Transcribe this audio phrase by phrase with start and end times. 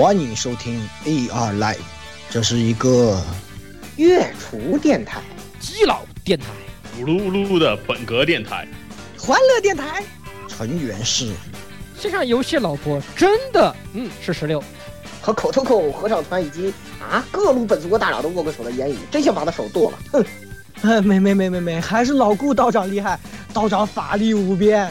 [0.00, 1.78] 欢迎收听 AR Live，
[2.30, 3.20] 这是一个
[3.96, 5.20] 月厨电台、
[5.58, 6.46] 基佬电台、
[6.96, 8.64] 咕噜咕噜的本格电台、
[9.18, 10.04] 欢乐电台，
[10.46, 11.32] 成员是
[11.98, 14.62] 线上游戏老婆，真的，嗯，是十六，
[15.20, 20.24] 和口头口合唱团以及啊各路本族国大佬都握过手的言语，真想把他手剁了，哼！
[20.82, 23.18] 哎，没没没没没，还是老顾道长厉害，
[23.52, 24.88] 道长法力无边。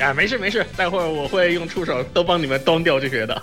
[0.00, 3.42] 啊，没事没事，待会儿我会用触手都帮你们端掉这些的。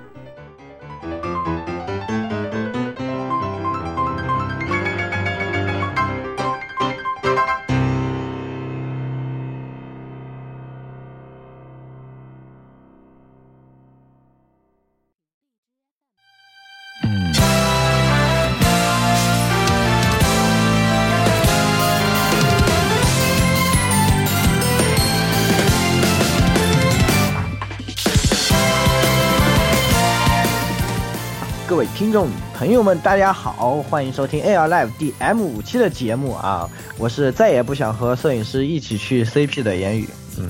[32.01, 36.67] 听众朋友们，大家好，欢迎收听 AR Live 第 M 五期的节目啊！
[36.97, 40.09] 我是再也不想和摄影师一起去 CP 的言语。
[40.39, 40.49] 嗯，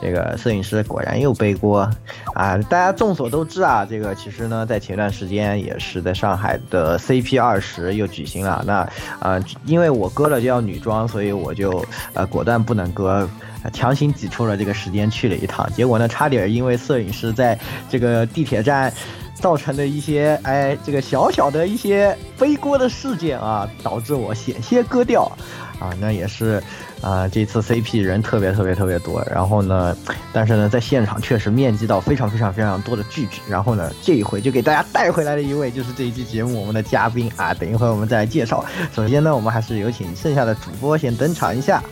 [0.00, 1.88] 这个摄影师果然又背锅
[2.34, 2.56] 啊！
[2.68, 8.62] 大家众所周知啊，这个其实呢，在前段时间也是在上海的 CP 二十又举行了。
[8.66, 8.88] 那
[9.20, 13.28] 呃，因为我割了就要女装，所以我就呃果断不能割。
[13.72, 17.58] 强行挤出了这个时间去了一趟，结果呢，差点因为摄影师在
[17.90, 18.90] 这个地铁站
[19.34, 25.30] 造成的一些哎这个小小的一些背锅的事件啊，导致我险些割掉
[25.78, 25.92] 啊。
[26.00, 26.62] 那也是
[27.00, 29.96] 啊，这次 CP 人特别特别特别多，然后呢，
[30.32, 33.40] 但是呢，在现场确实面积到非常非常非常多的聚聚。
[33.48, 38.64] 然后呢，这一回就给大家带回来的一位就是这一期节目我们的嘉宾啊，等一会儿我们再来介绍。
[38.94, 41.82] 首先呢，我们还是有请剩下的主播先登场一下。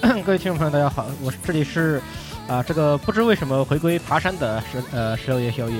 [0.24, 2.00] 各位听众朋友，大家好，我是这里是，
[2.48, 5.76] 啊，这个不知为什么回归爬山的十呃十六夜宵夜。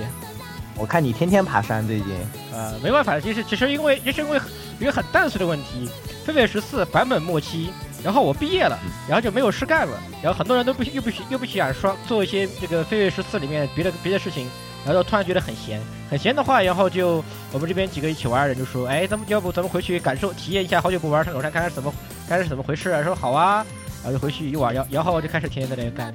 [0.77, 2.06] 我看你天天爬山最近。
[2.53, 4.39] 呃，没办法，其实其实因为也是因为
[4.78, 5.89] 一个很淡碎的问题，
[6.33, 7.71] 飞飞十四版本末期，
[8.05, 14.49] 然后我毕业了，然后就没有事干了，然后很多人都不又不又不想说做一些这个飞飞十四里面别的别的事情，
[14.87, 21.93] 然后突然觉得很闲，很闲的话，然后就我们这边几个一起玩的人就说，哎，咱们要不咱们回去感受体验一下好久不玩上手山，看看怎么
[22.29, 23.03] 看看是怎么回事啊？
[23.03, 23.65] 说好啊。
[24.03, 26.15] 然后就回去一玩，然然后我就开始天天在那干。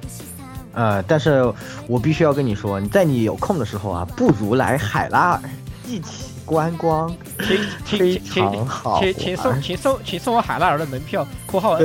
[0.72, 1.40] 呃，但是
[1.86, 5.40] 我必须要跟你说，你在你有空的时候啊，不如来海拉尔
[5.86, 7.14] 一起观光，
[7.44, 8.68] 请请请。
[9.00, 11.76] 请请送请送请送我海拉尔的门票（括号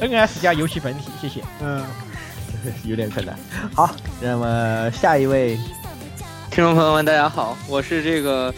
[0.00, 1.42] NS 加游戏本体），谢谢。
[1.60, 1.84] 嗯，
[2.84, 3.38] 有点困难。
[3.76, 5.56] 好，那么下一位
[6.50, 8.52] 听众朋友们，大家好，我是这个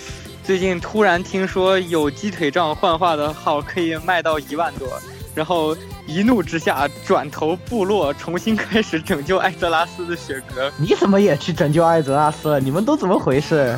[0.45, 4.89] 最近突然听说有鸡腿杖幻化的号可以卖到一万多。
[5.35, 10.71] 然后一怒之下转投部落，重新开始拯救艾泽拉斯的雪格。
[10.77, 12.61] 你怎么也去拯救艾泽拉斯了？
[12.61, 13.77] 你们都怎么回事？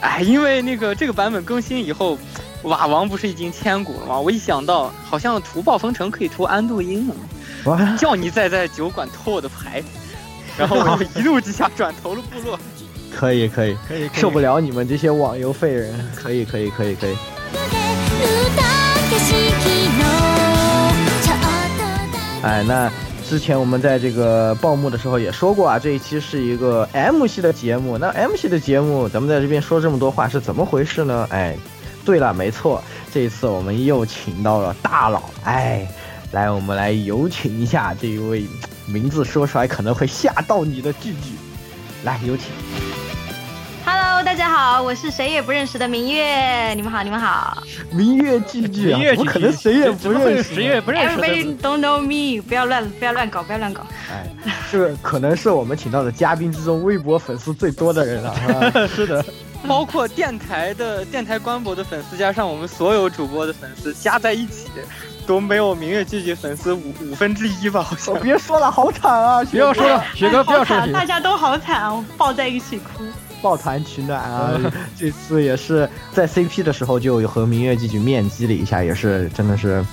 [0.00, 2.18] 哎，因为那个这个版本更新以后，
[2.62, 4.20] 瓦王不是已经千古了吗？
[4.20, 9.82] 我一想到好像屠暴风城可以屠安度因了，叫你再在酒馆偷我的牌，
[10.56, 12.58] 然后我就一怒之下转投了部落。
[13.16, 15.94] 可以可以可以，受不了你们这些网游废人！
[16.14, 17.16] 可以可以可以可以。
[22.42, 22.90] 哎，那
[23.28, 27.98] 之前我们在这个报幕的时候也说过啊，这一期是一个 M 系的节目。
[27.98, 31.26] 那 M 系的节目，咱们在这边说这么多话是怎么回事呢？
[31.30, 31.56] 哎，
[32.04, 32.82] 对了，没错，
[33.12, 35.88] 这一次我们又请到了大佬，哎，
[36.30, 38.46] 来，我们来有请一下这一位
[38.86, 41.32] 名字说出来可能会吓到你的弟弟，
[42.04, 42.46] 来有请。
[44.16, 47.62] Hello，大家好，我是谁也不认识的明月，你们好，你们好。
[47.90, 50.54] 明月剧剧啊，明月怎么可能谁也不认识？
[50.54, 53.82] 谁也不认识 Everybody don't know me，不要乱不要乱搞，不要乱搞。
[54.10, 54.26] 哎，
[54.72, 58.88] 这可能是我们请到的嘉宾之中微博粉丝最多的人了， 是吧？
[58.88, 59.24] 是的，
[59.68, 64.68] 包括电台的电台官博的粉丝，加上我们所有主播的粉丝加在一起，
[65.26, 67.82] 都没有明月剧剧粉丝五五分之一吧？
[67.82, 68.18] 好像。
[68.20, 69.44] 别说了，好惨啊！
[69.44, 73.04] 不要说了，雪哥不要说好惨，大家都好惨，我抱在一起哭。
[73.42, 74.58] 抱团取暖啊！
[74.96, 79.84] 这次也是在 CP 的时候就和明月剧剧面基了一下，也是真的是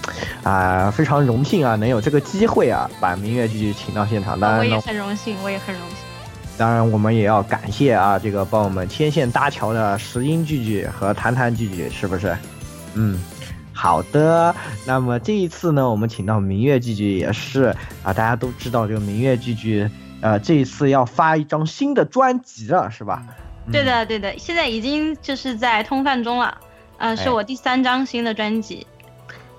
[0.43, 4.39] 啊、非常荣幸啊，能有这个机会啊，把明月剧剧请到现场。
[4.39, 5.97] 当然我也，很荣幸，我也很荣幸。
[6.57, 12.37] 当然我们也要感谢啊，这个帮我们牵线搭桥的石英聚聚和谈谈聚聚，是不是？
[12.93, 13.19] 嗯，
[13.73, 14.55] 好的，
[14.85, 19.89] 那么这一次呢，我们请到明月剧剧也是啊，大家都知道这个明月剧剧，
[20.23, 23.21] 呃，这一次要发一张新的专辑了，是吧？
[23.69, 26.57] 对的，对的，现在已经就是在通贩中了，
[26.97, 28.87] 呃，是我第三张新的专辑。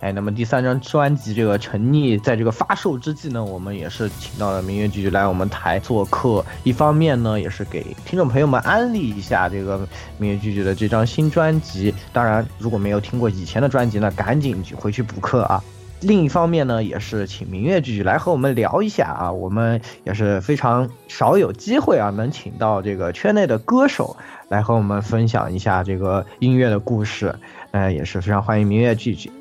[0.01, 6.43] 哎，那么第三张专辑这个沉溺在这个发售之际呢，我们也是请到了明月剧剧来我们台做客。
[6.63, 11.95] 一方面呢，也是给听众朋友们安利一下这个明月剧剧的这张新专辑。
[12.11, 15.63] 当然，如果没有听过以前的专辑呢，赶紧回去补课啊。
[16.01, 19.33] 另一方面呢，也是请明月剧剧来和我们聊一下啊。
[19.33, 24.17] 我们也是非常少有机会啊，能请到这个圈内的歌手
[24.49, 27.35] 来和我们分享一下这个音乐的故事。
[27.71, 29.33] 呃，也是非常欢迎明月剧剧。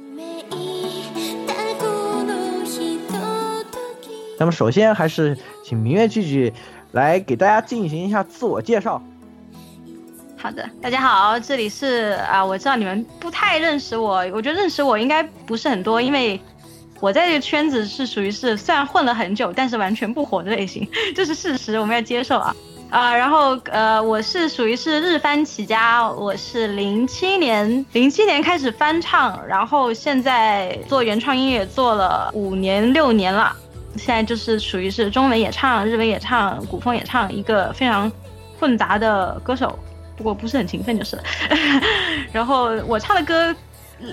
[4.40, 6.54] 那么首先还是请明月剧剧
[6.92, 9.04] 来给大家进行一下自我介绍。
[10.44, 16.38] 好的，大家好，这里是啊，我知道你们不太认识我，我觉得认识我应该不是很多，因为
[17.00, 20.86] 我在这个圈子是属于是虽然混了很久，但是完全不火的类型，
[21.16, 22.54] 这是事实，我们要接受啊
[22.90, 23.16] 啊。
[23.16, 33.56] 然后呃，我是属于是日翻起家，我是零七年零七年开始翻唱，然后现在做原创音乐做了五年六年了。
[33.96, 38.12] 现在就是属于是中文也唱，日文也唱，古风也唱，一个非常
[38.60, 39.80] 混杂的歌手，
[40.16, 41.24] 不过不是很勤奋就是了。
[42.32, 43.56] 然后我唱的歌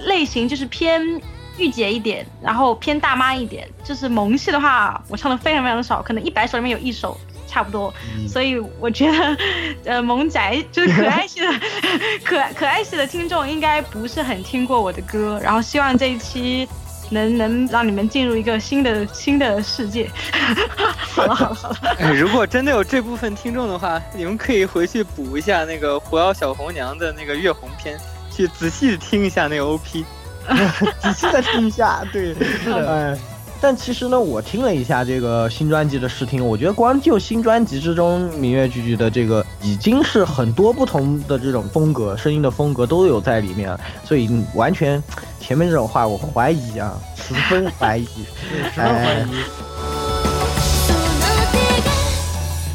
[0.06, 1.20] 类型就是偏
[1.58, 3.68] 御姐一点，然后偏大妈一点。
[3.84, 7.92] 就是萌系的话，我唱的非常非常的少，可能一百首里面有一首差不多。
[8.28, 9.36] 所以我觉得，
[9.84, 11.48] 呃，萌宅就是可爱系的，
[12.24, 15.40] 可可爱系的听众应该不是很听过我的歌。
[15.42, 16.68] 然后希望这一期。
[17.10, 20.10] 能能让你们进入一个新的新的世界。
[21.10, 22.14] 好了好了好了。
[22.14, 27.98] 如果真的有这部分听众的话，你们可以回去补一下那个《狐妖小红娘》的那个月红篇，
[28.30, 30.04] 去仔细听一下那个 OP，
[31.02, 32.02] 仔细的听一下。
[32.12, 32.90] 对， 是的。
[32.90, 33.18] 哎，
[33.60, 45.02] 但其实呢，我听了一下这个新专辑的试听，我觉得光就新专辑之中，明月句句的这个已经是很多不同的这种风格，声音的风格都有在里面，所以完全。
[45.38, 48.06] 前面这种话我怀疑啊，十分怀疑，
[48.72, 49.69] 十分怀疑。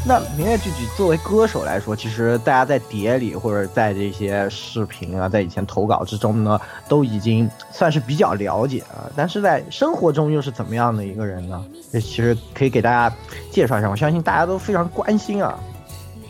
[0.08, 9.10] 那明月剧剧作为歌手来说，其实大家在碟里或者在这些视频啊，在以前投稿之中呢，都已经算是比较了解啊。
[9.16, 11.60] 但是在生活中又是怎么样的一个人呢？
[11.92, 13.12] 这其实可以给大家
[13.50, 15.58] 介绍一下，我相信大家都非常关心啊。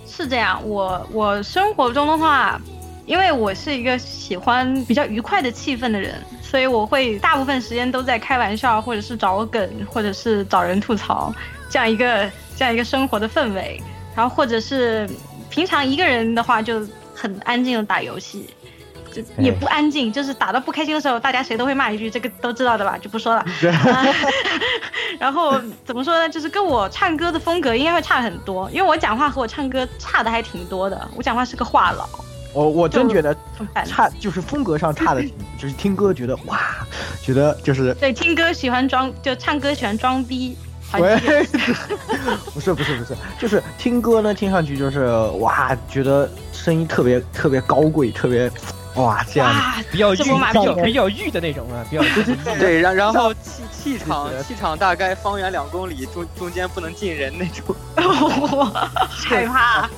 [0.06, 2.58] 是这样，我我生活中的话。
[3.06, 11.32] 因为我是一个喜欢比较愉快的气氛的人，所以我会大部分时间都在开玩笑，或者是找梗，或者是找人吐槽，
[11.70, 13.81] 这样一个这样一个生活的氛围。
[14.17, 15.08] 然后或者是
[15.49, 18.49] 平常一个人的话，就很安静的打游戏，
[19.12, 23.44] 就也不安静，就是打到不开心的时候，大家谁都会骂一句，这个都知道的吧，就不说了。
[25.20, 26.29] 然后怎么说呢？
[26.29, 31.08] 就是跟我唱歌的风格应该会差很多，因为我讲话和我唱歌差的还挺多的。
[31.14, 32.05] 我讲话是个话痨。
[32.52, 33.37] 我我真觉得
[33.84, 35.22] 差，就是风格上差的，
[35.58, 36.60] 就是听歌觉得哇，
[37.22, 40.56] 觉得就是对听歌喜欢装，就唱歌喜欢装逼。
[41.00, 41.16] 喂，
[42.54, 45.08] 不是不是不是，就是听歌呢，听上去就是
[45.40, 48.48] 哇，觉得声音特别特别高贵，特别
[48.96, 49.54] 哇这样
[49.90, 52.02] 比较御，比较比较御的那种啊，比较
[52.58, 57.74] 对，然然后气气场气场大概方圆两公里中中间不能进人那种，
[59.10, 59.88] 害怕。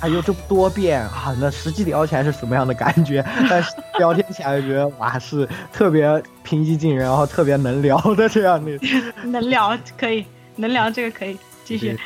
[0.00, 1.34] 哎呦这么多变啊！
[1.40, 3.24] 那实际聊起来是什么样的感觉？
[3.48, 8.78] 但是聊天起来觉得哇，是特别平易近人，然后特别能聊的这样的。
[9.24, 10.24] 能聊可以，
[10.56, 11.98] 能聊这个可以继续。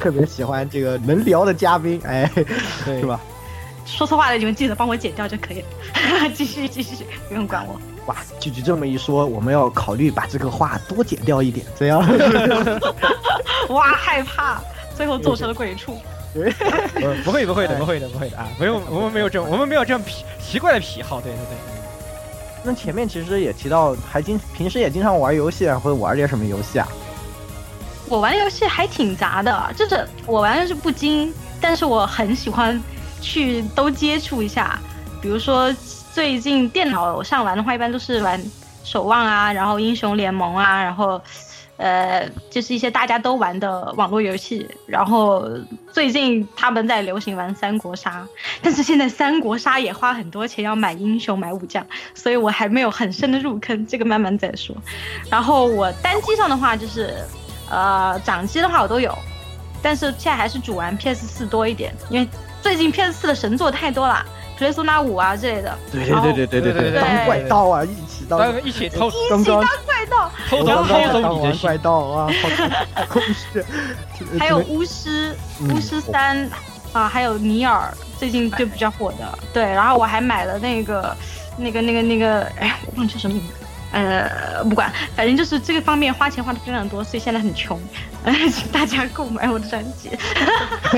[0.00, 2.30] 特别喜欢这个能聊的嘉宾，哎，
[2.84, 3.18] 是吧？
[3.84, 6.30] 说错话的你们记得帮我剪掉就可以了。
[6.34, 7.78] 继续继续，不用管我。
[8.06, 12.00] 哇，句句这么一说，我们要考虑把这个话多剪掉一点，这样。
[13.70, 14.60] 哇，害怕，
[14.96, 15.96] 最后做成了鬼畜。
[17.24, 18.48] 不会不会的不会的不会的啊！
[18.58, 21.20] 不用，我们没有这种，我们没有这样奇奇怪的癖好。
[21.20, 21.56] 对对对。
[22.64, 26.88] 那前面其实也提到，还经平时也经常玩游戏，会玩点什么游戏啊？
[28.08, 32.82] 我玩游戏还挺杂的，就是我玩的是不精，但是我很喜欢
[33.24, 34.78] 去都接触一下。
[35.22, 35.74] 比如说
[36.12, 38.40] 最近电脑上玩的话，一般都是玩
[38.84, 41.20] 守望啊，然后英雄联盟啊，然后。
[41.76, 45.44] 呃，就是一些大家都玩的网络游戏，然后
[45.92, 48.24] 最近他们在流行玩三国杀，
[48.62, 54.72] 但是现在三国杀也花很多钱要买英雄买武将，所以我还没有很深的入坑，这个慢慢再说。
[55.28, 57.12] 然后我单机上的话就是，
[57.68, 59.12] 呃，掌机的话我都有，
[59.82, 62.28] 但是现在还是主玩 PS 四多一点，因为
[62.64, 64.24] 最近 PS 四的神作太多了，
[64.56, 65.76] 普雷苏纳五啊之类的。
[65.92, 72.30] 对对对对对对对，当怪盗啊，一起当一起偷，一起当怪盗，偷走偷走你的怪盗啊。
[74.40, 76.48] 还有巫师，巫师三
[76.94, 79.38] 啊，还有尼尔，最近就比较火的。
[79.52, 81.14] 对，然后我还买了那个
[81.58, 83.63] 那个那个那个，哎，我忘记什么名字。
[83.94, 87.80] 呃，不管，反正就是这个方面花钱花的非常多，所以现在很穷，
[88.52, 90.10] 请 大家购买我的专辑。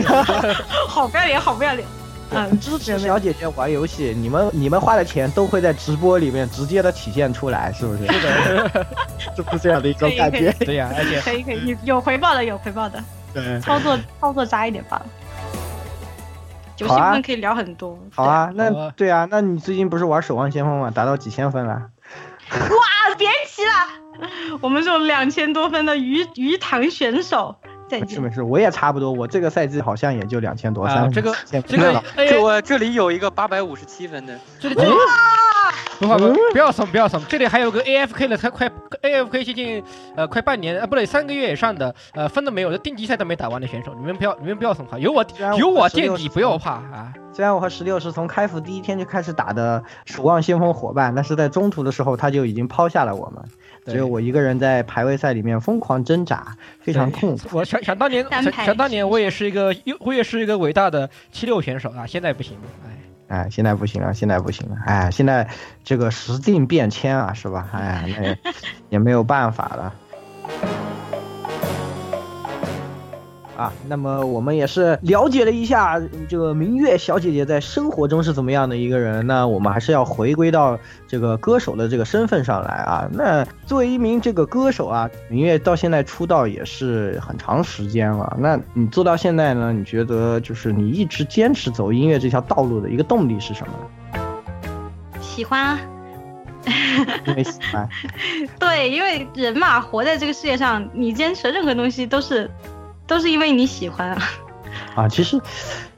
[0.89, 1.87] 好不要脸，好不要脸。
[2.31, 8.07] 嗯，支持小姐姐玩游戏，你们你们花的钱都会在直播里面直接的体现出来，是不是？
[8.07, 8.87] 是的，
[9.37, 10.51] 是不是这样的一种感觉？
[10.61, 12.99] 对呀，而且可以可以有回报的，有回报的。
[13.35, 15.01] 对，操作操作渣一点吧。
[16.79, 17.99] 游戏部分可以聊很多。
[18.15, 20.91] 好啊，那对啊，那你最近不是玩《守望先锋》吗？
[20.91, 21.83] 达到几千分了？
[22.53, 24.29] 哇，别提了，
[24.61, 27.55] 我们这种两千多分的鱼鱼塘选手，
[27.89, 28.09] 再见。
[28.09, 34.95] 没事没事，我也差不多，我这个赛季好像也就两千多，三这个这个，这我这里有一个八百五十七分的，这个这里，
[35.99, 38.71] 不不不要怂不要怂，这里还有个 AFK 的才快
[39.03, 39.83] AFK 接近
[40.15, 45.25] 呃快半年啊不对三个月以上的呃分都没有的定级赛都没打完的选手，你们不要你们不要怂哈，有我
[45.59, 47.13] 有我垫底不要怕啊。
[47.33, 53.45] 虽然我和十六是从开服第一天就开始打的守望先锋伙伴，但是在中途的时候他就已经抛下了我们，
[53.85, 57.59] 只有我一个人在排位赛里面疯狂挣扎，非常痛苦。
[57.59, 58.27] 我想想当年，
[58.65, 62.97] 想当年我也是一个，我也是一个伟大的七六选手啊，现在不行了，哎，
[63.29, 65.49] 哎，现在不行了，现在不行了，哎，现在
[65.85, 67.69] 这个时境变迁啊，是吧？
[67.73, 68.53] 哎，那
[68.89, 69.95] 也没有办法了。
[73.57, 75.99] 啊，那么我们也是了解了一下
[76.29, 79.27] 这个明月小姐姐在生活中是怎么样的一个人。
[79.27, 83.09] 那我们还是要回归到这个歌手的这个身份上来啊。
[83.11, 88.37] 那作为一名这个歌手啊，明月到现在出道也是很长时间了。
[88.39, 89.73] 那你做到现在呢？
[89.73, 94.21] 你觉得就是你一直坚持走音乐这条道路的一个动力是什么？
[95.19, 95.81] 喜欢啊，
[97.27, 97.89] 因为喜欢。
[98.61, 102.51] 对，因为人嘛，活在这个世界上，你坚持任何东西都是。
[103.07, 104.23] 都是因为你喜欢啊，
[104.95, 105.41] 啊，其实，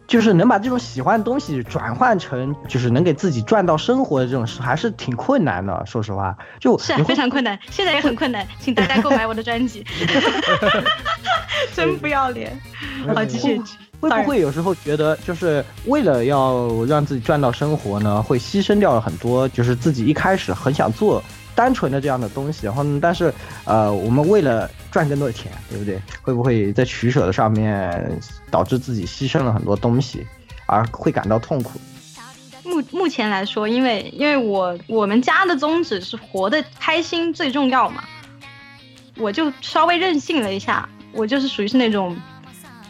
[0.06, 5.82] 就是能把这种喜欢的东西转换成，就是能给自己赚到生活的这种事，还是挺困难的。
[5.86, 9.84] 说实话，就是非常困难，现在也很困难，请大家购买我的专辑。
[11.74, 12.58] 真不要脸！
[13.14, 13.60] 好，继续。
[14.00, 21.22] 会不会有时候觉得，就是为了要让自己赚到生活呢，会牺牲掉了很多，就是自己一开始很想做。
[21.56, 23.34] 单纯的这样的东西，然后但是，
[23.64, 26.02] 呃，我们为了赚更多的钱，对不对？
[26.22, 30.26] 会不会在取舍的上面导致自己牺牲了很多东西，
[30.66, 31.78] 而会感到痛苦？
[32.64, 38.02] 目目前来说，因为因为我我们家的宗旨是活得开心最重要嘛，
[39.16, 42.16] 我就稍微任性了一下，我就是属于是那种，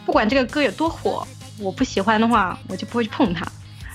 [0.03, 1.27] 不管这个歌有多火，
[1.59, 3.45] 我不喜欢的话，我就不会去碰它。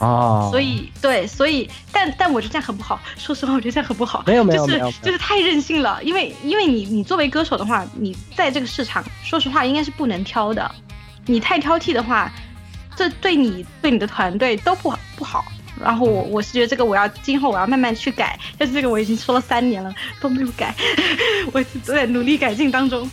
[0.00, 3.00] 哦，所以对，所以但但我觉得这样很不好。
[3.16, 4.24] 说实话，我觉得这样很不好。
[4.26, 6.02] 没有没有没有，就是太任性了。
[6.02, 10.70] 因为因为你你作为歌手的话，你在这个市场，说实话应该是不能挑的。
[11.26, 12.30] 你太挑剔的话，
[12.96, 15.44] 这对你对你的团队都不不好。
[15.80, 18.38] 然后我我是觉得这个我要今后我要慢慢去改。
[18.58, 20.74] 但是这个我已经说了三年了都没有改，
[21.52, 23.08] 我都在努力改进当中。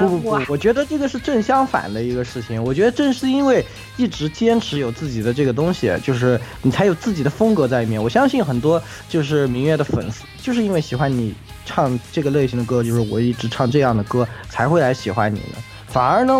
[0.00, 2.62] 不不不，我觉得这个是正相反的一个事情。
[2.62, 3.64] 我觉得正是因为
[3.96, 8.02] 一直坚持有自己的这个东西，就是你才有自己的风格在里面。
[8.02, 15.58] 我相信很多就是明月的粉丝，就是因为喜欢你唱这个类型的歌，就是我一直唱这样的歌，才会来喜欢你的。
[15.88, 16.32] 反而呢，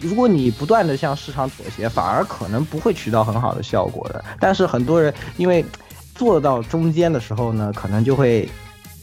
[0.00, 4.24] 如果你不断的向市场妥协，反而可能不会取到很好的效果的。
[4.40, 5.64] 但是很多人因为
[6.14, 8.48] 做到中间的时候呢，可能就会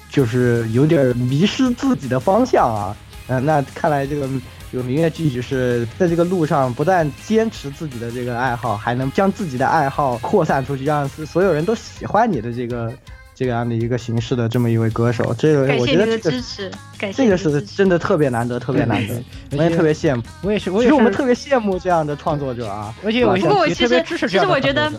[0.09, 2.95] 就是有点迷失自己的方向啊。
[3.31, 4.27] 嗯，那看来这个
[4.71, 12.91] 这个明月剧就是在这个路上不但坚持自己的这个爱好，还能将自己的爱好扩散出去，让所有人都喜欢你的这个
[13.33, 15.33] 这样的一个形式的这么一位歌手。
[15.38, 16.71] 这个我觉得这个支持，
[17.15, 19.23] 这个是真的特别难得，特别难得，
[19.57, 20.21] 我也特别羡慕。
[20.41, 22.93] 我也是，其实我们特别羡慕这样的创作者啊。
[23.03, 24.91] 而且我不过我其实其实我觉得。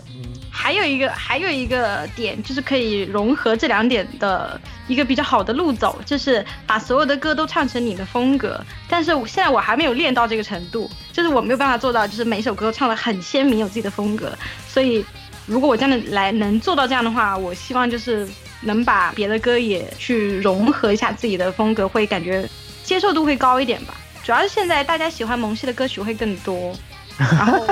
[0.55, 8.63] 还有一个还有一个点，就是可以融合这两点的一个比较好的路走，就是把所有的歌都唱成你的风格。
[8.87, 14.31] 但是现在我还没有练到这个程度，就是我没有办法做到，就是每首歌唱的很鲜明，有自己的风格。
[14.67, 15.03] 所以，
[15.47, 18.27] 如果我真的来能做到这样的话，我希望就是
[18.61, 22.47] 能把别的歌也去融合一下自己的风格，会感觉
[22.83, 23.95] 接受度会高一点吧。
[24.23, 26.73] 主要是现在大家喜欢萌系的歌曲会更多。
[27.17, 27.65] 然后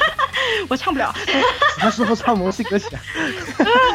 [0.68, 1.14] 我唱不了，
[1.78, 3.00] 什么时候唱《萌系歌曲啊》？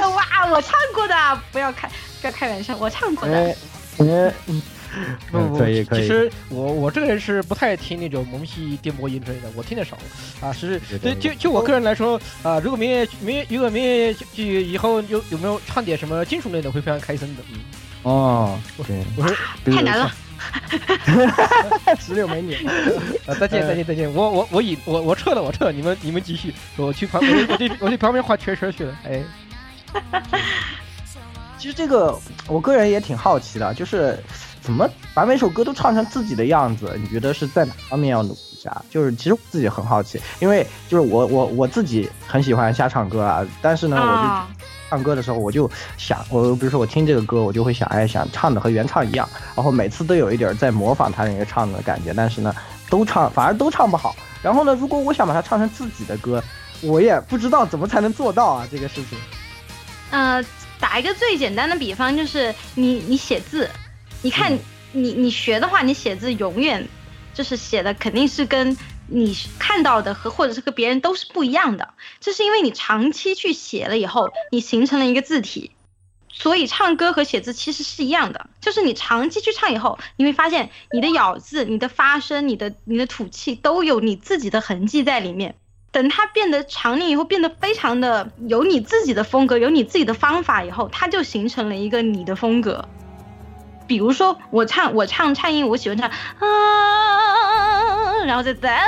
[0.11, 1.15] 哇，我唱过的，
[1.51, 1.89] 不要开，
[2.21, 3.55] 不要开玩笑，我唱过的。
[3.99, 4.33] 嗯，
[5.31, 9.97] 不不，可以可以其实我我这个人是不太听那种萌系电波音之类的，我听的少
[10.41, 10.51] 啊。
[10.53, 17.43] 是对，就就我个人来说啊，如果明月明月如果明月就以后有有没有唱点什么金属类的，会非常开心的。
[17.51, 17.59] 嗯，
[18.03, 19.35] 哦，对，我说
[19.65, 20.11] 太难了。
[21.99, 22.55] 石榴美女，
[23.27, 29.23] 啊，再见再见再见，我我我已我我撤了我撤了，你们你们继续，我去旁边我去我去旁边画圈圈去了，哎。
[31.59, 34.21] 其实这个我个人也挺好奇的，就是
[34.59, 36.91] 怎么把每首歌都唱成自己的样子？
[37.01, 38.83] 你觉得是在哪方面要努力一下？
[38.89, 52.55] 就是其实我自己很好奇，因为就是我我我自己很喜欢瞎唱歌啊，但是呢，我就唱歌的时候我就想，我比如说我听这个歌，我就会想，哎，想唱的和原唱一样，然后每次都有一点在模仿他那个唱的感觉，但是呢，
[52.89, 54.15] 都唱反而都唱不好。
[54.41, 56.43] 然后呢，如果我想把它唱成自己的歌，
[56.81, 59.17] 我也不知道怎么才能做到啊这个事情。
[60.11, 60.43] 呃。
[60.79, 63.69] 打一个最简单的比方，就是你你写字，
[64.21, 64.51] 你看
[64.91, 66.85] 你你学的话，你写字永远
[67.33, 68.75] 就是写的肯定是跟
[69.07, 75.71] 你看到的和或者是和别人都是不一样的，这是因为你长期去写了以后，你形成了一个字体，
[76.31, 85.55] 所以唱歌和写字其实是一样的，就是你长期去唱以后，你会发现你的咬字、你的发声、你的你的吐气都有你自己的痕迹在里面。
[85.91, 92.89] 等它变得常年以后，变得非常的有你自己的风格，有你自己的方法以后，它就形成了一个你的风格。
[93.87, 96.15] 比如说我唱我唱颤音，我喜欢唱啊，
[98.25, 98.79] 然后再再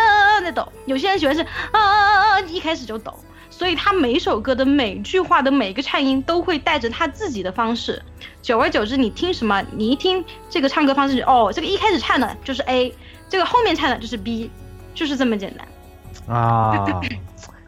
[0.42, 0.68] 再抖。
[0.86, 3.14] 有些人喜欢是啊，一开始就抖。
[3.50, 8.02] 所以他每首歌的每句话的每个颤音都会带着他自己的方式。
[8.42, 12.94] 久而久之，你听什么，你一听这个唱歌方式，哦，这个一开始颤的就是 A，
[13.30, 14.52] 这个后面颤的就是 B，
[14.94, 16.36] 就是这么简单。
[16.36, 16.86] 啊，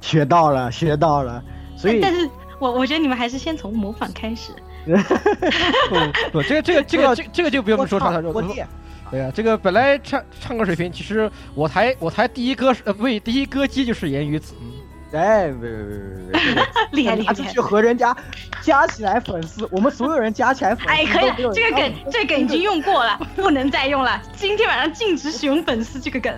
[0.01, 1.41] 学到了，学到了。
[1.77, 2.29] 所以，但是
[2.59, 4.51] 我我觉得你们还是先从模仿开始。
[5.89, 8.21] 不不， 这个这个这个这这个就不用说唱了。
[9.09, 14.53] 对呀，这个本来唱唱歌水平，其实我台我台第一歌呃不对，第一歌姬就是言语子。
[15.13, 17.33] 哎，别别别别别，厉害厉害！
[17.33, 18.13] 去和人家
[18.61, 20.89] 加起来粉丝，我们所有人加起来粉丝。
[20.91, 24.21] 哎，可以，这个梗这个梗已经用过了，不能再用了。
[24.35, 26.33] 今天晚上禁止使用粉丝这个梗，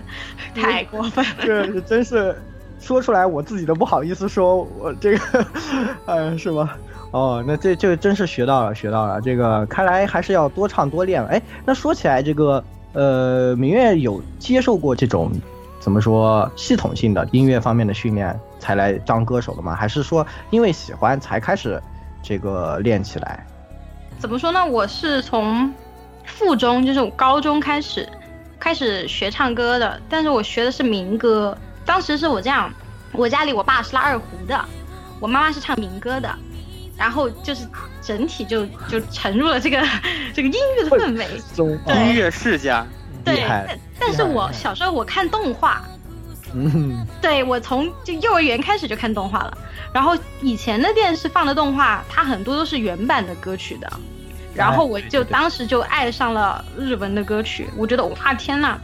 [0.54, 1.32] 太过分了。
[1.42, 2.40] 这真是
[2.80, 5.46] 说出来我自己都不好意思说，我这个，
[6.06, 6.70] 呃，是吗？
[7.12, 9.20] 哦，那这这真是学到了，学到了。
[9.22, 11.30] 这个看来还是要多唱多练了。
[11.30, 15.32] 哎，那说起来，这个呃，明月有接受过这种。
[15.80, 19.74] 怎么说系统性的音乐方面的训练才来当歌手的吗？
[19.74, 21.82] 还是说因为喜欢才开始
[22.22, 23.48] 这个练起来？
[24.20, 24.64] 怎么说呢？
[24.64, 25.74] 我是从
[26.26, 28.08] 附中，就是我高中开始
[28.60, 31.58] 开始学唱歌的，但是我学的是民歌。
[31.86, 32.70] 当时是我这样，
[33.14, 34.60] 我家里我爸是拉二胡的，
[35.22, 36.30] 我妈妈是唱民歌的，
[37.00, 37.66] 然后就是
[38.02, 39.82] 整体就就沉入了这个
[40.36, 42.86] 这个音乐的氛围，音乐世家。
[43.24, 45.82] 对，但但是我小时候我看动画，
[46.54, 49.58] 嗯，对我从就幼儿园开始就看动画了，
[49.94, 53.92] 然后以前的电视放的动画，它很多都是原版的歌曲的，
[54.56, 58.78] 然后我就当时就爱上了日文的歌曲，我觉得哇天呐，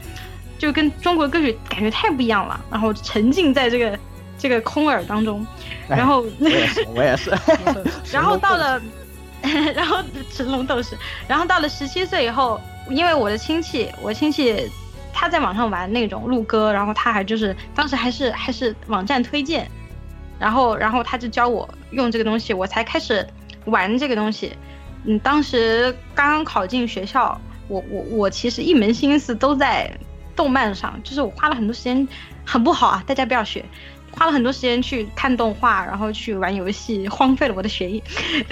[0.59, 3.97] 就跟中国歌曲感觉太不一样了，然后沉浸在这个
[4.45, 5.43] 这个空耳当中，
[5.89, 7.31] 然后我也是，我也是
[8.13, 8.79] 然后到了，
[9.73, 9.97] 然后
[10.29, 10.95] 神龙斗士，
[11.27, 12.61] 然后到了十七岁以后。
[12.87, 14.69] 因为我的亲戚，我亲戚
[15.11, 19.67] 他在网上玩那种录歌，然后他还就是当时还是还是网站推荐，
[20.37, 23.27] 然后然后他就教我用这个东西，我才开始
[23.65, 24.55] 玩这个东西。
[25.05, 29.91] 嗯，当时刚刚考进学校，我我我其实一门心思都在
[30.35, 32.07] 动漫上，就是我花了很多时间，
[32.45, 33.65] 很不好啊，大家不要学。
[34.17, 38.01] 花了很多时间去看动画，然后去玩游戏，荒废了我的学业。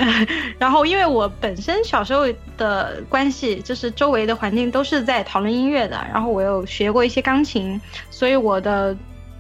[0.60, 2.26] 然后因为我本身小时候
[2.58, 7.80] 的关系，就是周围的环境都是在讨论音乐的，然后我又学过一些钢琴，
[8.12, 8.96] 所以我的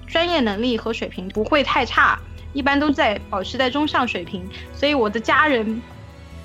[0.07, 2.17] 专业能力和水平不会太差，
[2.53, 4.41] 一般都在保持在中上水平。
[4.73, 5.81] 所以我的家人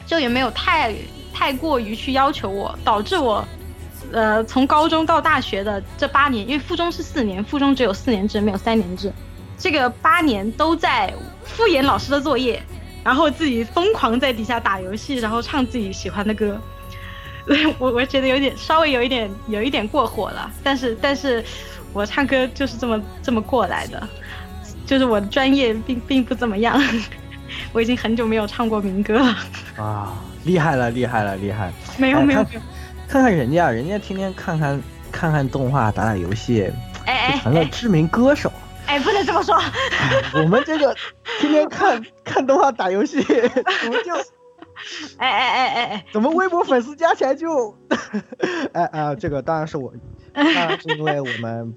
[0.07, 0.93] 就也没有太
[1.33, 3.47] 太过于去要求我，导致我，
[4.11, 9.13] 呃，从高中到大学的这八年，因为附中是四年，附中只有四年制，没有三年制。
[9.59, 11.13] 这个八年都在
[11.45, 12.63] 敷衍老师的作业，
[13.03, 16.59] 然后自己疯狂在底下打游戏，然后唱自己喜欢的歌。
[17.79, 21.43] 我 我觉得有点稍微有一点有一点过火了，但是但是
[21.93, 24.09] 我唱歌就是这么这么过来的，
[24.87, 26.81] 就是我的专业并并不怎么样。
[27.73, 29.37] 我已经很久没有唱过民歌了。
[29.77, 30.13] 啊，
[30.45, 31.73] 厉害了，厉害了，厉害！
[31.97, 32.61] 没有没有没有，
[33.09, 34.79] 看看人家，人家天天看看
[35.11, 36.71] 看看动画，打打游戏，
[37.07, 38.53] 哎成了知名歌手。
[38.55, 38.68] 哎，
[39.01, 39.57] 不能这么说。
[40.41, 40.95] 我们这个
[41.41, 43.21] 天天看看动画、打游戏，
[43.83, 44.15] 怎么就
[45.17, 47.77] 哎哎哎哎哎，怎么微博粉丝加起来就，
[48.73, 49.93] 哎啊，这个当然是我，
[50.33, 51.75] 当然是因为我们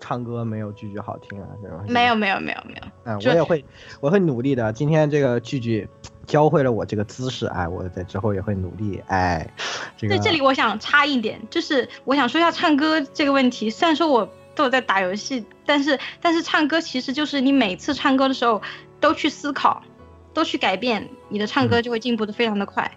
[0.00, 3.62] 唱歌没有句句好听啊，这种没有没有没有没有，嗯，我也会，
[4.00, 4.72] 我会努力的。
[4.72, 5.86] 今天这个句句
[6.26, 9.46] 教会了我这个姿势，哎，我在之后也会努力，哎，
[9.98, 13.68] 这个对，这里我想插一点，就是我想说一下唱歌这个问题。
[13.68, 18.60] 虽然说我都有在打游戏，但是但是唱歌其实就是你每次唱歌的时候
[18.98, 19.80] 都去思考，
[20.34, 22.90] 都去改变，你的唱歌就会进步的非常的快。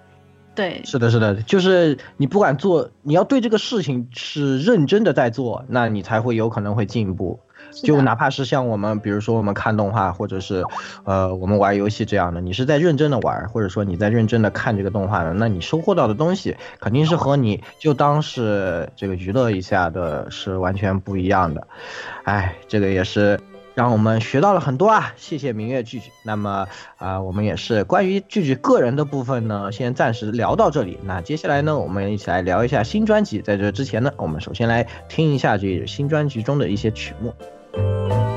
[0.56, 7.40] 对，是的，是的，就是你不管做，你要对这个事情是认真的在做，那你才会有可能会进步。
[7.84, 10.64] 就哪怕是像我们，比如说我们看动画，或者是，
[11.04, 21.68] 呃，我们玩游戏这样的，你是在认真的玩，或者说你在认真的看这个动画的，那你收获到的东西肯定是和你就当是这个娱乐一下的是完全不一样的。
[22.24, 23.40] 哎，这个也是
[23.74, 25.14] 让我们学到了很多啊！
[25.16, 26.12] 谢谢明月句句。
[26.24, 31.00] 那么啊、我们也是关于句句个人的部分呢，先暂时聊到这里。
[31.04, 33.42] 那接下来呢，我们一起来聊一下新专辑。
[33.42, 37.34] 在这之前呢，我们首先来听一下这新专辑中的一些曲目。
[37.74, 38.31] 手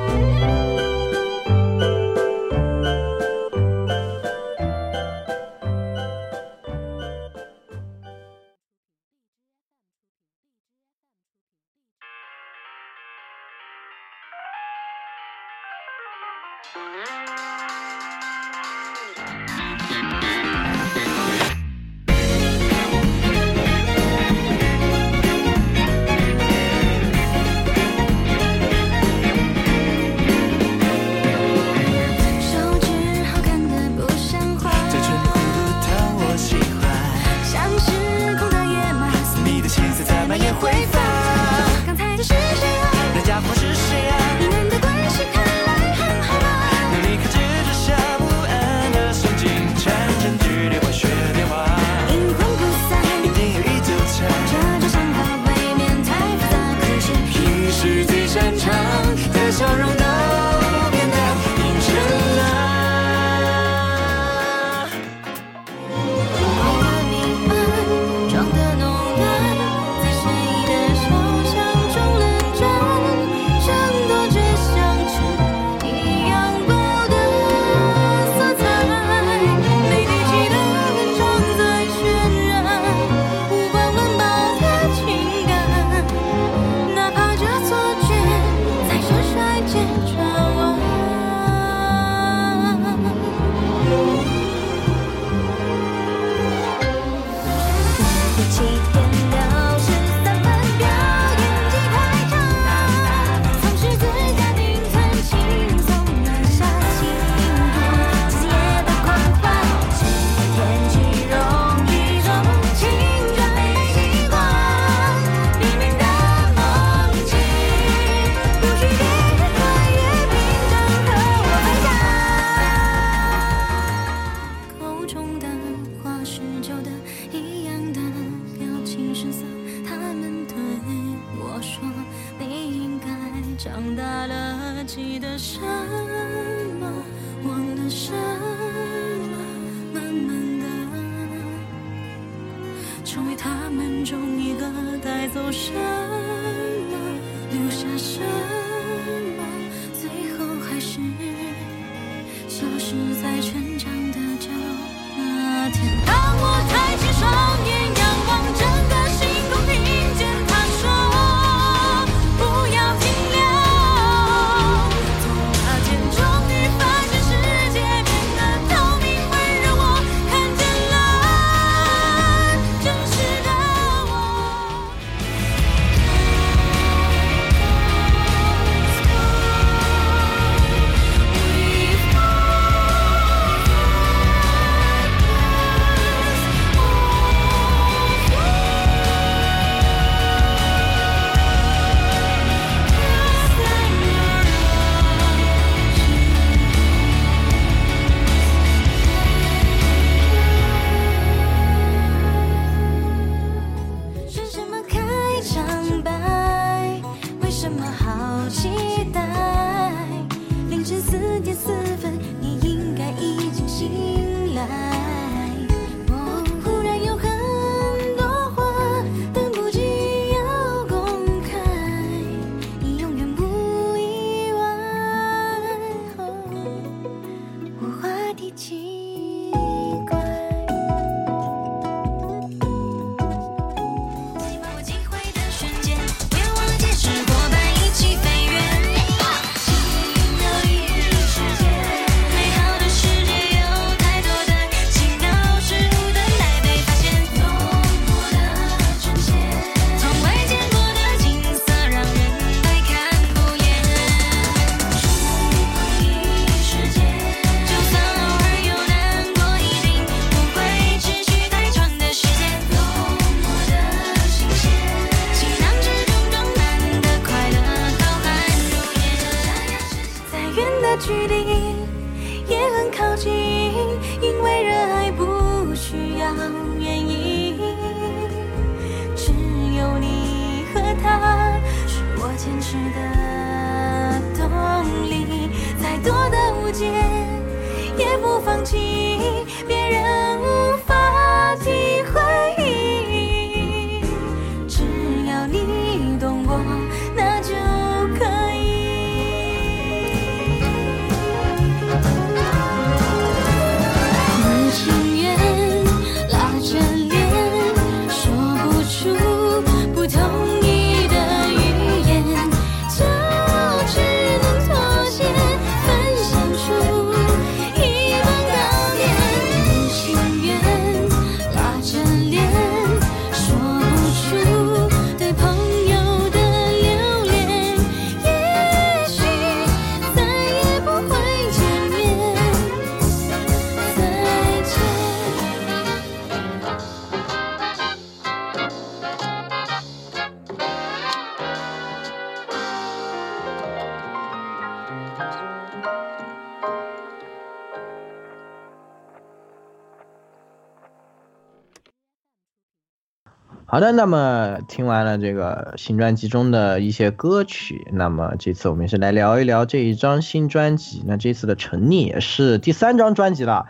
[353.74, 361.02] 好的，那么听完了这个新专辑中的一些歌曲，那么这次我们是来聊一聊这一张新专辑。
[361.04, 363.66] 那这次的陈立也是第三张专辑了。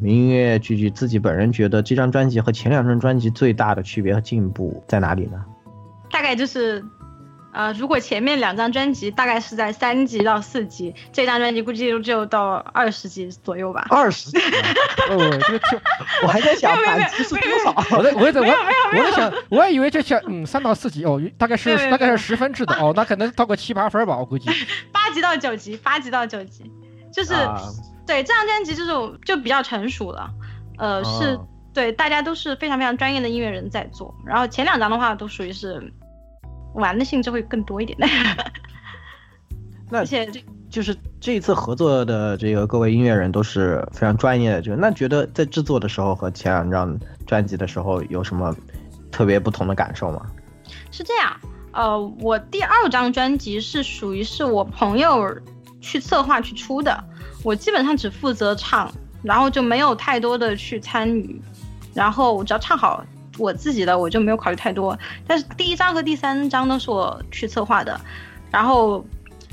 [0.00, 5.44] 明月句句自己本人觉得这张专辑和前两张专辑最大的区别和进步在哪里呢？
[6.12, 6.84] 大概就是，
[7.52, 13.86] 呃，如果前面两张专辑大概是在三级到四级，这张专辑估计就到二十级左右吧。
[13.90, 14.38] 二十级，
[15.10, 15.80] 哦，这个这
[16.22, 17.74] 我还在想满级是多少？
[17.96, 24.50] 我在我在我我在想，我还以为这是嗯三到四级哦，大概是大概是十分制的哦，那可能到个七八分吧，我估计。
[24.92, 26.70] 八级到九级，八级到九级，
[27.12, 27.60] 就是、啊
[28.06, 28.90] 对这张专辑就是
[29.24, 30.28] 就比较成熟了，
[30.78, 35.80] 呃，是哦对大家都是非常非常专业的音乐人在做，然后前两张的话都属于是
[36.74, 37.98] 玩的性质会更多一点，
[39.90, 48.54] 那而且这就是这一次合作的这个各位音乐人都是非常专业的，就那觉得在制作的时候和前两张专辑的时候有什么
[49.10, 50.24] 特别不同的感受吗？
[50.92, 51.36] 是这样，
[51.72, 55.36] 呃，我第二张专辑是属于是我朋友
[55.80, 57.02] 去策划去出的，
[57.42, 58.88] 我基本上只负责唱，
[59.24, 61.42] 然后就没有太多的去参与，
[61.94, 63.04] 然后我只要唱好
[63.40, 64.96] 我自己的，我就没有考虑太多。
[65.26, 68.00] 但是第一张和第三张都是我去策划的，
[68.52, 69.04] 然后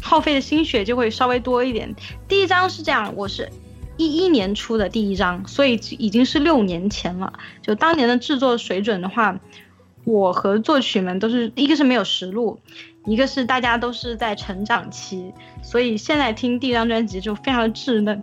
[0.02, 1.96] 耗费的心血就会稍微多一点。
[2.28, 3.50] 第一张是这样，我是。
[4.00, 7.34] 一一年出的第一张，所以已经是六年前了。
[7.64, 9.40] 就当年的制作水准的话，
[10.04, 12.60] 我和作曲们都是一个是没有实录，
[13.06, 18.22] 一个是大家都是在成长期，所以现在听第一张专辑就非常的稚嫩。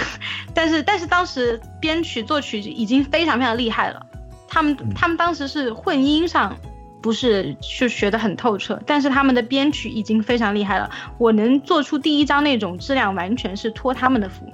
[0.52, 4.06] 但是但是当时编曲作曲已经非常非常厉害了，
[4.54, 6.56] 他们他们当时是混音上。
[7.04, 10.90] 不是去学的很透彻，但是他们的编曲已经非常厉害了。
[11.18, 14.50] 我能做出第一张那种质量，完全是托他们的福。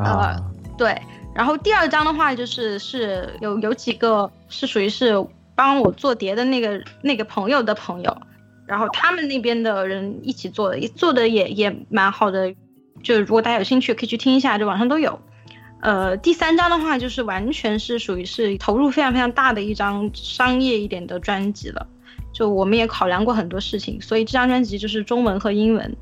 [0.00, 0.40] 啊，
[0.78, 0.96] 对，
[1.34, 8.16] 然后第二张的话，就是是有有几个是属于是帮我做碟的那个那个朋友的朋友，
[8.64, 12.54] 然后他们那边的人一起做的，做的也也蛮好的。
[13.02, 15.18] 就如果大家有兴趣，可以去听一下，就网上都有。
[15.82, 21.86] 呃，第三张的话，就是完全是属于是投入非常非常大的一张商业一点的专辑了。
[22.32, 25.96] 就我们也考量过很多事情，所以这张专辑就是中文和英文、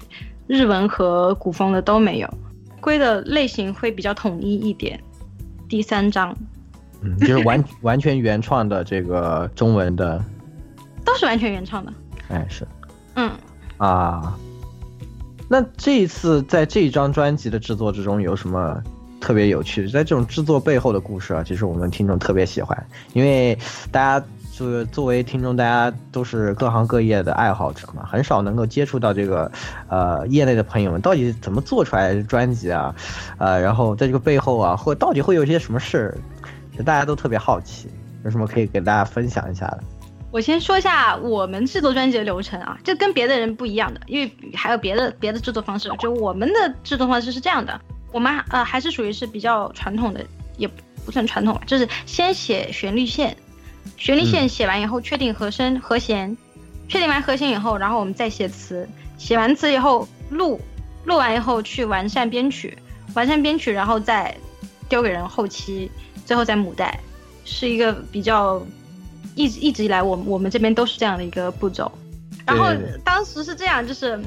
[0.46, 2.28] 日文和古风的都没有。
[2.80, 4.98] 归的类型会比较统一一点。
[5.68, 6.36] 第三张
[7.02, 10.22] 嗯，就是完完全原创的这个中文的，
[11.04, 11.92] 都是完全原创的，
[12.28, 12.66] 哎是
[13.14, 13.32] 嗯，
[13.78, 14.38] 啊。
[15.48, 18.80] 那这一次在这一张专辑的制作之中有什么
[19.20, 19.88] 特别有趣？
[19.88, 23.56] 在这种制作背后的故事啊，其实我们听众特别喜欢，因为
[23.92, 29.50] 大家就是作为听众，大家都是各行各业的爱好者嘛，很少能够接触到这个
[29.88, 32.94] 呃业内的朋友们到底怎么做出来的专辑啊，
[33.38, 36.18] 呃，然后在这个背后啊，或到底会有些什么事儿，
[36.70, 37.88] 其实大家都特别好奇，
[38.24, 39.80] 有什么可以给大家分享一下的？
[40.32, 45.90] 我先说一下我们制作专辑的流程啊，这跟别的人不一样的，因为还有别的别的制作方式。
[45.98, 47.80] 就我们的制作方式是这样的，
[48.12, 50.24] 我们呃还是属于是比较传统的，
[50.56, 50.68] 也
[51.04, 53.36] 不算传统吧，就是先写旋律线，
[53.96, 56.36] 旋律线写完以后确定和声和弦，
[56.88, 60.60] 确定完和弦以后，然后我们再写词，写完词以后录，
[61.04, 62.76] 录完以后去完善编曲，
[63.14, 64.36] 完善编曲然后再
[64.88, 65.90] 丢给人后期，
[66.24, 67.00] 最后再母带，
[67.44, 68.64] 是一个比较。
[69.36, 71.90] 一直一直以来，我我们这边都是这样的一个步骤。
[72.44, 72.66] 然后
[73.04, 74.20] 当时是这样，就是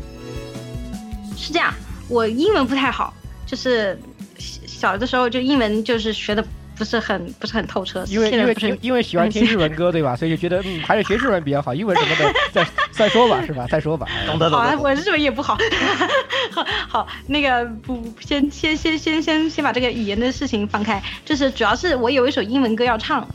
[1.36, 1.74] 是这样，
[2.08, 3.14] 我英文不太好，
[3.54, 3.96] 就是
[4.40, 6.44] 小的时候就英文就是学的
[6.76, 10.16] 不是很不是很透彻，因为因为不是因因为喜欢听日文歌对吧？
[10.16, 13.68] 所以就觉得嗯还是学日文比较好，英文什么的再 再说吧是吧？
[13.70, 14.08] 再说吧。
[14.26, 15.56] 懂得好啊，我日文也不好。
[16.50, 23.28] 好，好，那个不先先先先先先把这个语言的事情放开，就是主要是我有一首英文歌要唱，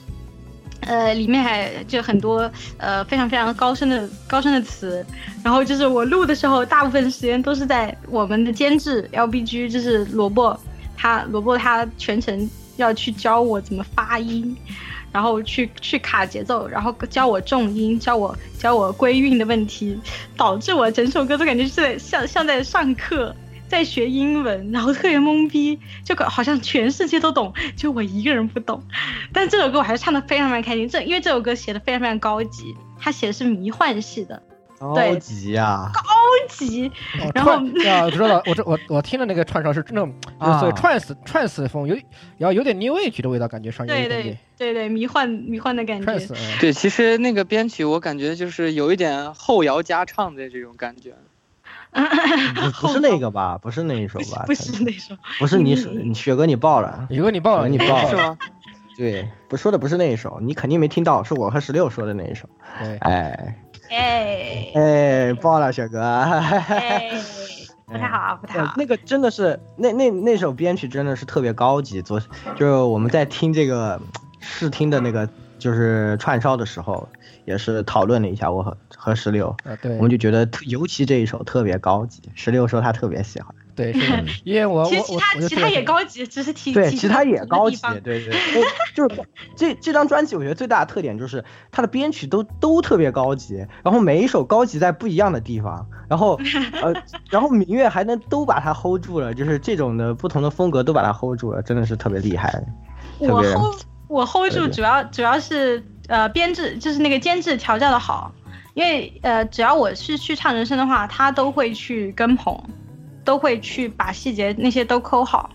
[0.89, 5.05] 呃，里面还就很多呃非常非常高深的高深的词，
[5.45, 10.59] 然后就是我录的时候，大部分时间都是在我们的监制 LBG，就是萝卜，
[10.97, 14.57] 他萝卜他全程要去教我怎么发音。
[15.11, 19.99] 然后去去卡节奏，然后教我重音，教我教我归韵的问题，
[20.37, 23.35] 导致我整首歌都感觉是在像像在上课，
[23.69, 28.83] 在学英文，然后特别懵逼，就好像全世界都懂，就我一个人不懂。
[29.33, 34.43] 但这首歌我还是唱的非常非常开心，这因为这首歌写的非常非常高级，它写的是迷幻系的，
[34.79, 36.03] 高级呀、高
[36.49, 36.91] 级。
[37.35, 41.95] 然后啊，我知道，我这我我听的那个串烧是那种啊所以 trance trance 风，有
[42.39, 46.11] 然后有点 new age 的味道，感觉上有一对对点点对对，迷幻迷幻的感觉。
[46.11, 46.33] trance。
[46.33, 51.15] 嗯对，其实那个编曲我感觉就是有一点后摇加唱的这种感觉。
[52.81, 53.59] 不是那个吧？
[53.61, 54.45] 不是那一首吧？
[54.47, 55.75] 不是那首，不是你
[56.05, 58.39] 你雪哥你爆了，雪哥你爆了，你爆了是吗？
[58.97, 62.49] 对，不说的不是那一首，你肯定没听到，是我和十六说的那一首。
[62.79, 63.57] 哎哎
[64.75, 66.03] 哎，爆了，雪哥。
[66.03, 67.13] 哎，
[67.87, 68.67] 不太好，不太好。
[68.67, 72.21] 呃那个真的是那那那首编曲真的是特别高级，昨
[72.57, 74.01] 就是我们在听这个
[74.41, 77.09] 试听的那个就是串烧的时候，
[77.49, 79.97] 也是讨论了一下，我和和十六，啊对。
[79.97, 84.01] 我们就觉得特尤其这一首特别高级，十六说他特别喜欢，对，是，
[84.45, 89.23] 因为我我其实其我我就他其他也高级，只是提对，其他也高级，对对，对就是
[89.57, 96.39] 这这张专辑，我觉得最大的特点就是它的编曲都都特别高级，然后每一首高级在不一样的地方，然后
[96.83, 96.93] 呃，
[97.31, 102.51] 然后明月还能都把它 hold 住了，就是这种的不同的风格都把它 hold 住了，真的是特别厉害，
[103.19, 104.73] 特我别 hold 我 hold 住对对。
[104.75, 108.33] 主要主要是呃编制，就是那个监制调教的好，
[108.75, 112.61] 因为呃只要我是去唱人声的话，他都会去跟捧，
[113.25, 115.49] 都会去把细节那些都抠好，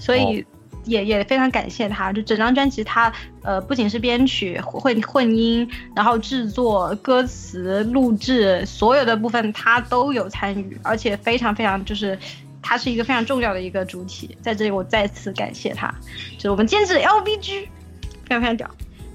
[0.00, 0.44] 所以。
[0.84, 12.18] 也也非常感谢他，就整张专辑他呃不仅是编曲混混音，然后制作、歌词、录制所有的部分他都有参与，而且非常非常就是
[12.62, 15.94] 他是一个非常重要的一个主体，在这里我再次感谢他，
[16.38, 17.66] 就是我们监制 LBG，
[18.24, 18.70] 非常非常屌，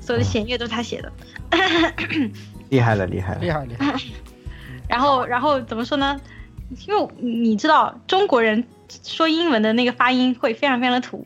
[0.05, 1.11] 所有的弦乐都是他写的。
[2.69, 3.95] 厉害了，厉害了，厉害厉害。
[4.89, 6.19] 然后然后怎么说呢？
[6.87, 8.63] 因为你知道中国人
[9.03, 11.25] 说英文的那个发音会非常非常的土。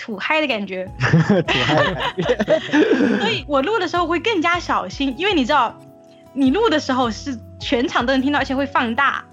[0.00, 5.76] 土嗨的感觉， 土嗨的感觉， 所以我录的时候会更加小心，因为你知道，
[6.32, 9.24] 你录的时候是全场都能听到，而且会放大，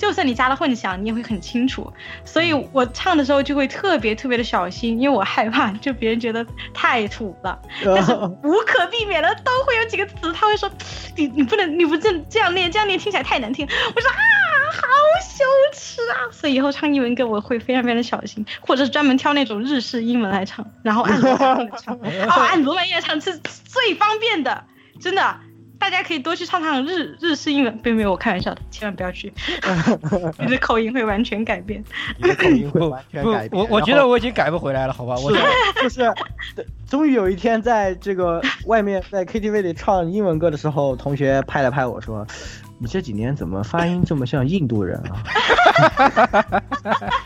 [0.00, 1.92] 就算你加了混响，你也会很清楚。
[2.24, 7.60] 所以我唱的时候就会特别特别的小心，因为我害怕就别人觉得太土了。
[7.84, 10.70] 但是无可避免的都会有几个词，他会说
[11.16, 13.68] 你你不能你不这这样念，这样念听起来太难听。
[13.94, 14.16] 我说啊，
[14.72, 14.80] 好
[15.22, 16.32] 羞耻啊！
[16.32, 24.64] 所以以后唱英文歌我会非常非常的小心，或者是专门挑那种日式英文来唱，然后按罗马音乐唱， 哦，按罗曼音来唱是最方便的，
[24.98, 25.36] 真的。
[25.80, 29.32] 大家可以多去唱唱日日式英文，并没有，我开玩笑的，千万不要去，
[30.38, 31.82] 你的口音会完全改变。
[32.18, 33.60] 你的口音会完全改变。
[33.60, 35.16] 我我觉得我已经改不回来了，好吧？
[35.16, 36.12] 我就是，
[36.88, 42.26] 终于有一天在这个外面在 KTV 里唱英文歌的时候，同学拍了拍我说
[42.78, 45.24] ：“你这几年怎么发音这么像印度人啊？”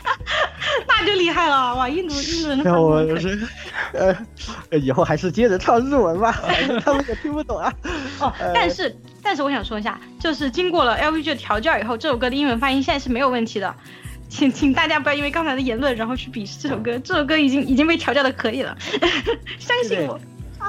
[0.87, 1.87] 那就厉害了哇！
[1.87, 3.39] 印度印度人的然后我就是，
[3.93, 4.15] 呃，
[4.77, 6.31] 以后还是接着唱日文吧，
[6.83, 7.73] 他们也听不懂啊。
[8.19, 13.73] 哦，但是但是我想说一下，就是经过了 LVG 的调教以后，这首歌的英文发音现在是没有问题的，
[14.29, 18.75] 请请大家不要因为刚才的言论然后去鄙视这首歌，这首歌已经已经被调教的可以了，
[19.59, 20.19] 相信我。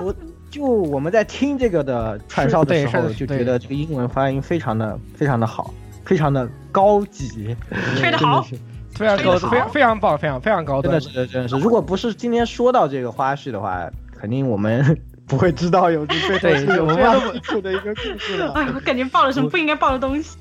[0.02, 0.14] 我
[0.50, 5.72] 就我们在听这个的串烧的时候，就觉得这个英文发音非常的非常的好，
[6.04, 7.56] 非常的高级，
[7.96, 8.46] 吹得好
[8.96, 11.26] 非常高，非常非常棒，非常非常高端真的。
[11.26, 13.88] 是真的是，如果不是今天说到这个花絮的话，
[14.18, 17.14] 肯定我们不会知道有这 对有我们这样
[17.62, 18.52] 的一个故事了。
[18.54, 20.36] 哎，我感觉爆了什么不应该爆的东西。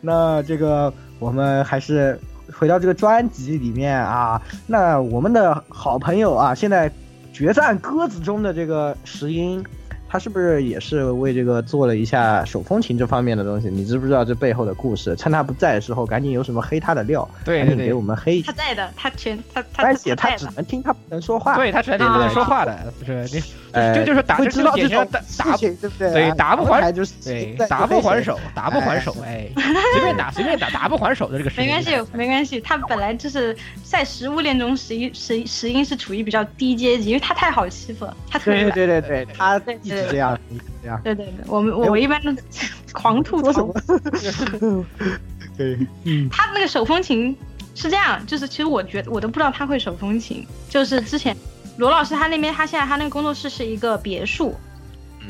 [0.00, 2.18] 那这个我们还是
[2.52, 6.90] 回到这个专辑里面啊，那我们的好朋友啊，现在
[7.32, 9.64] 决战鸽子中的这个石英。
[10.12, 13.70] 他是不是也是为这个做了一下手风琴这方面的东西？
[13.70, 15.16] 你知不知道这背后的故事？
[15.16, 18.58] 趁他不在的时候，赶紧有什么黑他的料，对对对赶紧给我们黑一下他。
[18.58, 20.40] 在的，他全他他而且他在的。
[20.40, 21.56] 只能听，他不能说话。
[21.56, 23.42] 对他只能不能说话的，不是你
[23.72, 26.12] 呃，这就是打知道这就是典型种的打，对不对？
[26.12, 29.48] 对，啊打不还牌就是对，打不还手，打不还哎手，哎，
[29.94, 31.64] 随便打随便打，打不还手的这个事情。
[31.64, 32.60] 没关系，没关系。
[32.60, 41.00] 他本来就是在食物链中，石英石石英是处于比较低阶级，因为他太好欺负了，他特别对对对对，他一直这样，一直这样。
[41.02, 42.34] 对对对，我们我我一般都
[42.92, 43.72] 狂吐槽。
[45.56, 47.36] 对，嗯，他那个手风琴
[47.74, 51.36] 是这样，就是其实我觉得我都不知道他会手风琴，就是之前
[51.76, 54.54] 罗老师他那边他现在他那个工作室是一个别墅，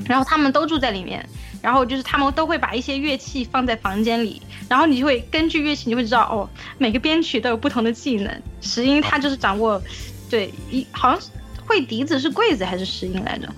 [0.06, 1.26] 然后他们都住在里面，
[1.62, 9.80] 然后就是他们都会把一些乐器放在房间里，然后你就会根据乐器你就会知道哦，每个编曲都有不同的技能，石英他就是掌握，
[10.28, 11.28] 对一好像是
[11.66, 13.48] 会笛子是柜子还是石英来着，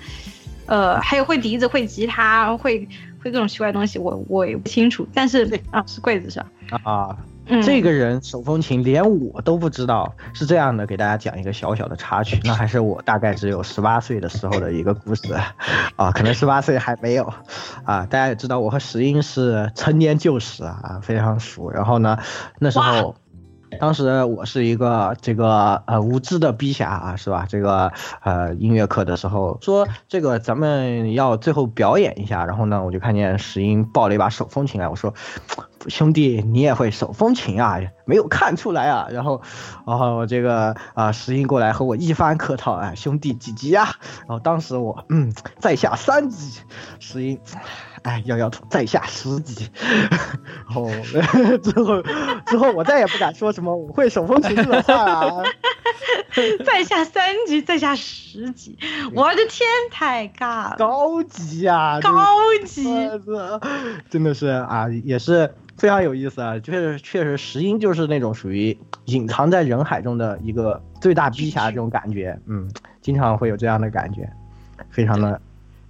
[0.66, 2.86] 呃，还有会笛子会吉他会
[3.22, 6.80] 会各种奇怪的东西，我我也不清楚，但是啊是柜子是吧？
[6.84, 7.16] 啊，
[7.46, 15.32] 嗯这个人手风琴连我都不知道，是这样的，给大家讲一个小小的插曲， 那还是我大概只有十八岁的时候的一个故事，
[15.96, 17.32] 啊，可能十八岁还没有，
[17.84, 21.70] 啊，大家也知道我和石英是成年旧识啊，非常熟。
[21.70, 22.18] 然后呢，
[22.58, 23.14] 那时候。
[23.80, 27.46] 当时我是一个这个呃无知的逼侠啊，是吧？
[27.48, 35.14] 这个呃音乐课的时候说这个咱们要最后表演一下，然后呢我就看见石英抱了一把手风琴来，我说
[35.88, 37.78] 兄弟你也会手风琴啊？
[38.06, 39.08] 没有看出来啊？
[39.10, 39.42] 然后
[39.86, 43.88] 然后这个啊、石英过来和我一番客套，哎兄弟几级啊？
[44.20, 46.60] 然后当时我嗯在下三级，
[46.98, 47.38] 石英。
[48.04, 49.68] 哎，摇摇头，在下十级，
[51.12, 52.02] 然后之后
[52.46, 55.42] 之后我再也不敢说什么我会手风琴这种话啊。
[56.66, 58.76] 在下三级，在下十级，
[59.14, 62.10] 我的天，太尬了，高级啊，高
[62.64, 62.84] 级，
[64.10, 66.58] 真的是啊，也是非常有意思啊。
[66.58, 72.68] 确实，确实，石英就是那种属于隐藏在人海中的一个最大逼侠这种感觉，嗯，
[73.00, 74.28] 经常会有这样的感觉，
[74.90, 75.40] 非常的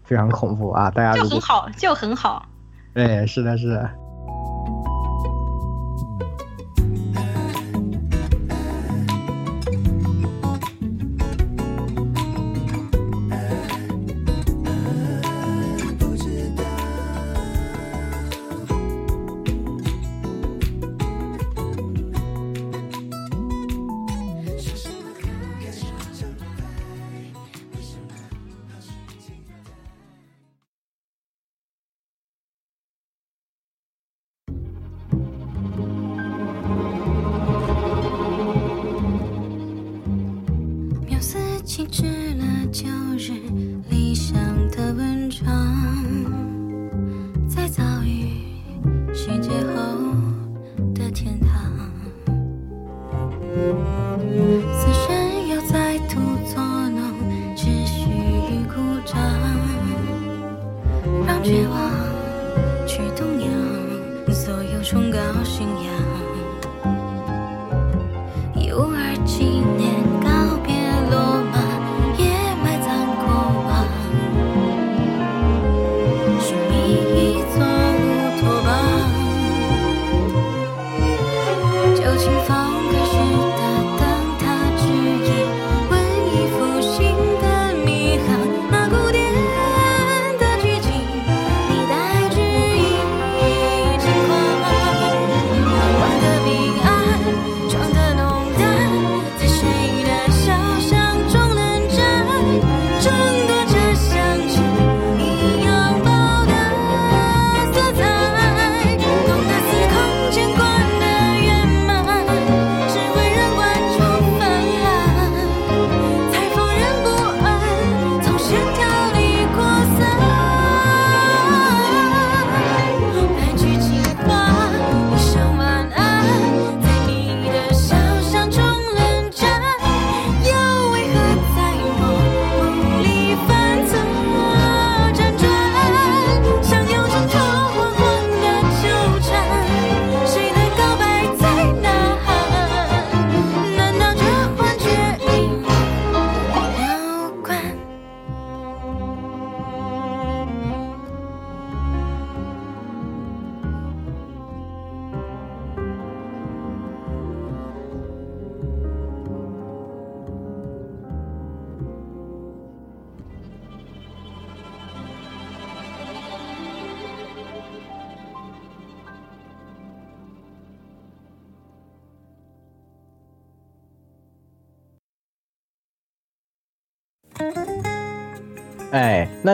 [0.04, 0.90] 非常恐怖啊！
[0.90, 2.46] 大家就很好，就很好。
[2.92, 3.90] 对，是的，是的。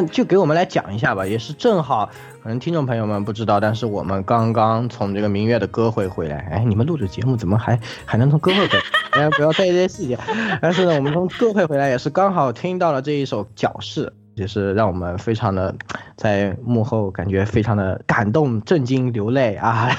[0.01, 2.09] 那就给我们来讲一下吧，也是正好，
[2.43, 6.39] 可能听众朋友们不知道，但是我们刚刚从这个明月的歌会回来。
[6.51, 9.25] 哎，你们录的节目怎么还还能从歌会回来？
[9.25, 10.19] 哎，不要在意这些细节。
[10.63, 14.07] 但是呢，我们从歌会回来也是刚好听到了这一首《角饰》，
[14.41, 15.75] 也是让我们非常的
[16.17, 19.91] 在幕后感觉非常的感动、震惊、流泪啊，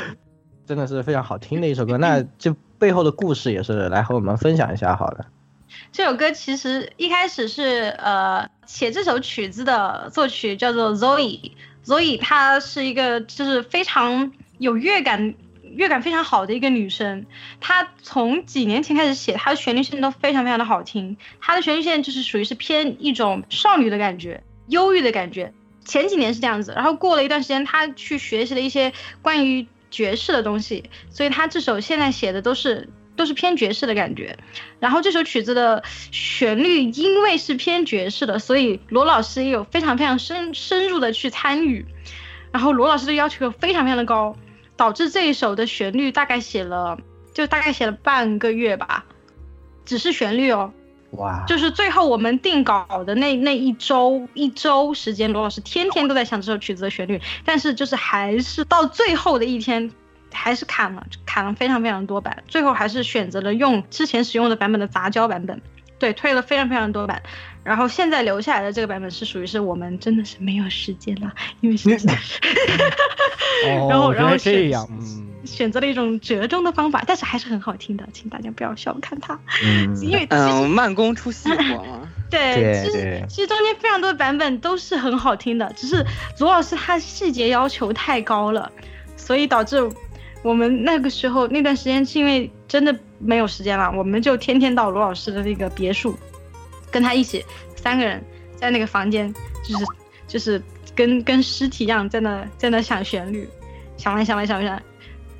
[0.66, 1.96] 真的是非常好听的一首歌。
[1.96, 5.24] 那这背后的故事也是来和我们分享一下，好了。
[5.92, 17.26] 这首歌其实一开始是呃写这首曲子的作曲叫做 Zoe，Zoe 她是一个就是非常有乐感、乐感非常好的一个女生。
[17.60, 21.16] 她从几年前开始写，她的旋律线都非常非常的好听。
[21.40, 25.52] 她的旋律线就是属于是偏一种少女的感觉，忧郁的感觉。
[25.84, 28.92] 前几年是这样子，然后过了一段时间，她去学习了一些
[29.22, 32.88] 关于爵士的东西，所以她这首现在写的都是。
[33.18, 34.38] 都是偏爵士的感觉，
[34.78, 41.84] 然后这首曲子的旋律因为是偏爵士的，所以罗老师也有非常非常深深入的去参与，
[42.52, 44.36] 然后罗老师的要求非常非常的高，
[44.76, 46.96] 导致这一首的旋律大概写了
[47.34, 49.04] 就大概写了半个月吧，
[49.84, 50.72] 只是旋律哦，
[51.10, 59.90] 哇，就是最后我们定稿的那那一周一周时间，罗老师天天都在想这首曲子的旋律，但是就是还是到最后的一天。
[60.38, 65.60] 还是砍了，砍了非常非常多版，最后还是选择了用之前使用的版本的杂交版本，
[65.98, 67.20] 对，推了非常非常多版，
[67.64, 71.90] 然后现在留下来的这个版本是属于是我们真的是没有时间了，因为是，
[73.88, 74.88] 然后然后这样，
[75.44, 86.06] 选择了一种折中的方法，但是还是很好听的，请大家不要小看它，嗯，因为嗯慢工出细活嘛， 对，其实其实中间非常多的版本都是很好听的，只是
[86.38, 88.70] 罗老师他细节要求太高了，
[89.16, 89.90] 所以导致。
[90.42, 96.16] 我们那个时候那段时间是因为真的没有时间了，我们就天天到罗老师的那个别墅，
[96.90, 97.44] 跟他一起
[97.76, 98.22] 三个人
[98.56, 99.32] 在那个房间，
[99.64, 99.84] 就是
[100.26, 100.62] 就是
[100.94, 103.48] 跟跟尸体一样在那在那想旋律，
[103.96, 104.82] 想完想完想完，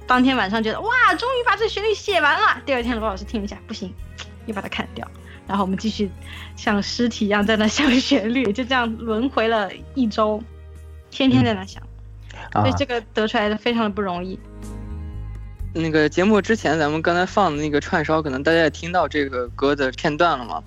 [0.07, 2.61] 当天晚上觉得哇，终于把这旋律写完了。
[2.67, 3.95] 第二天罗老师听一下，不行，
[4.47, 5.07] 又把它砍掉。
[5.47, 6.11] 然后我们继续
[6.57, 10.43] 像尸体一样在那想旋律，就这样轮回了一周，
[11.11, 11.83] 天天在那想，
[12.53, 14.39] 所以这个得出来的非常的不容易。
[15.79, 20.63] 那个节目之前，咱们刚才放的那个串烧，可能大家也听到这个歌的片段了嘛。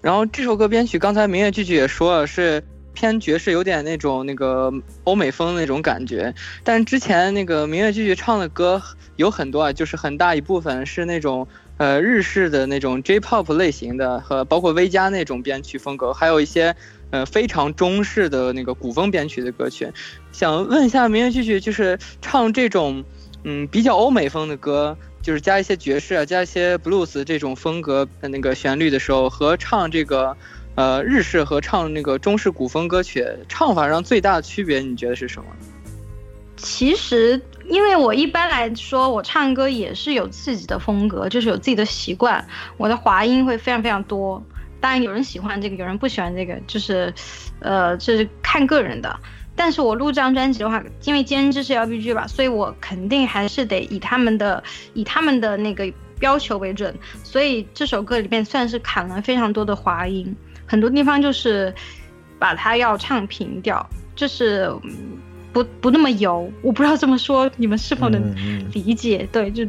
[0.00, 2.62] 然后这首歌编曲，刚才明月句句也说了，是
[2.92, 4.72] 偏爵士，有点那种那个
[5.04, 6.34] 欧美风那种感觉。
[6.64, 8.82] 但之前那个明月句句唱的歌
[9.14, 16.74] 有很多啊，就是很大一部分是那种呃日式的那种 J-pop 类型的，和包括 V 加那种编曲风格，还有一些
[17.10, 19.88] 呃非常中式的那个古风编曲的歌曲。
[20.32, 23.04] 想问一下明月句句，就是唱这种。
[23.44, 30.36] 嗯，比较欧美风的歌，就是加一些爵士啊，加一些 blues 这种风格的那个旋律的时候，和唱这个，
[30.76, 35.48] 呃，日式和唱那个中式古风歌曲唱法上最大的区别，你觉得是什么？
[36.56, 44.40] 其实，因为我一般来说，我唱歌也是有自己的风格，就是有自己的习惯，我的滑音会非常非常多。
[44.80, 47.12] 当然，有人喜欢这个，有人不喜欢这个，就是，
[47.58, 49.18] 呃，这是看个人的。
[49.54, 54.62] 但是我录这张专辑的话，因为监制是 LBG 吧，所以我肯定还是得以他们的
[54.94, 55.90] 以他们的那个
[56.20, 56.94] 要求为准。
[57.22, 60.34] 所以这首歌里面算是砍了非常多的滑音，
[60.66, 61.72] 很多地方就是
[62.38, 63.86] 把它要唱平调，
[64.16, 64.70] 就是
[65.52, 66.50] 不不那么油。
[66.62, 68.34] 我不知道这么说你们是否能
[68.72, 69.28] 理解？
[69.30, 69.66] 对，就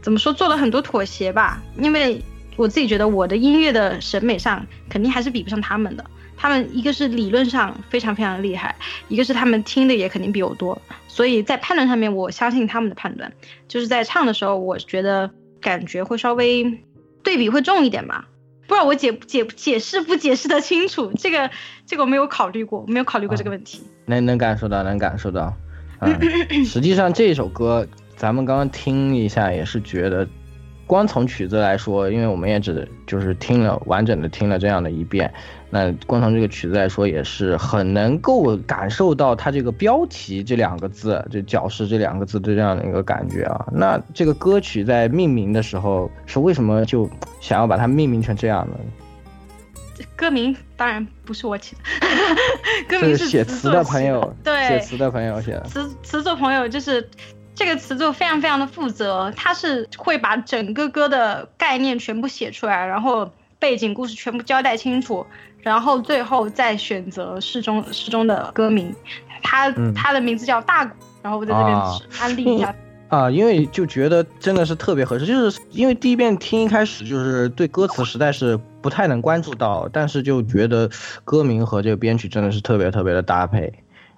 [0.00, 1.60] 怎么说做了很多妥协吧。
[1.78, 2.22] 因为
[2.56, 6.04] 我自己觉得我的音乐的审美上肯定还是比不上他们的。
[6.44, 8.76] 他们一个是理论上非常非常厉害，
[9.08, 10.78] 一个是他们听的也肯定比我多，
[11.08, 13.32] 所以在判断上面，我相信他们的判断。
[13.66, 16.82] 就是在唱的时候，我觉得感觉会稍微
[17.22, 18.28] 对比会重一点吧。
[18.66, 21.10] 不知道我解解解释不解释得清楚？
[21.16, 21.50] 这个
[21.86, 23.82] 这个我没有考虑过，没有考虑过这个问题。
[24.04, 25.50] 能能感受到，能感受到。
[26.00, 30.28] 嗯，实际上这首歌咱们刚刚听一下，也是觉得。
[30.86, 35.32] 光从曲子来说，因为我们也只就是听了完整的听了这样的一遍，
[35.74, 43.66] 那光从这个曲子来说，也是很能够感受到它这个标题这两个字，就“角饰”这两个字的这样的一个感觉啊。
[43.72, 47.10] 那这个歌曲在命名的时候，是为什么就
[47.40, 48.76] 想要把它命名成这样呢？
[50.14, 51.82] 歌名当然不是我起的，
[52.88, 55.64] 歌名是写词的朋友，对，写词的朋友写的。
[55.64, 57.10] 词词作朋友就是。
[57.56, 65.24] 这个词就非常非常的负责，他是会把整个歌的概念全部写出来，然后背景故事全部交代清楚，
[65.64, 68.94] 然后最后再选择适中适中的歌名。
[69.42, 71.76] 他他的名字叫大鼓，然后我在这边
[72.20, 72.72] 安利一下。
[73.08, 80.90] 啊，因为就觉得真的是特别合适，就是因为第一遍听一开始就是对歌词实在是不太能关注到，但是就觉得
[81.24, 83.72] 歌名和这个编曲真的是特别特别的搭配，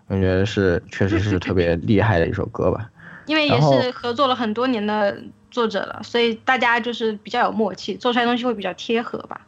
[0.06, 2.88] 我觉得是确实是特别厉害的一首歌吧。
[3.26, 5.14] 因为也是合作了很多年的
[5.50, 9.40] 作者了，所以大家就是比较有默契，做出来的东西会比较贴合吧。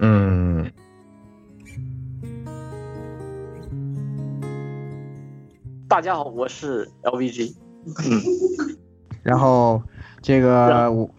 [0.00, 0.39] 嗯，
[5.90, 7.52] 大家好，我是 LVG。
[9.24, 9.82] 然后
[10.22, 11.10] 这个我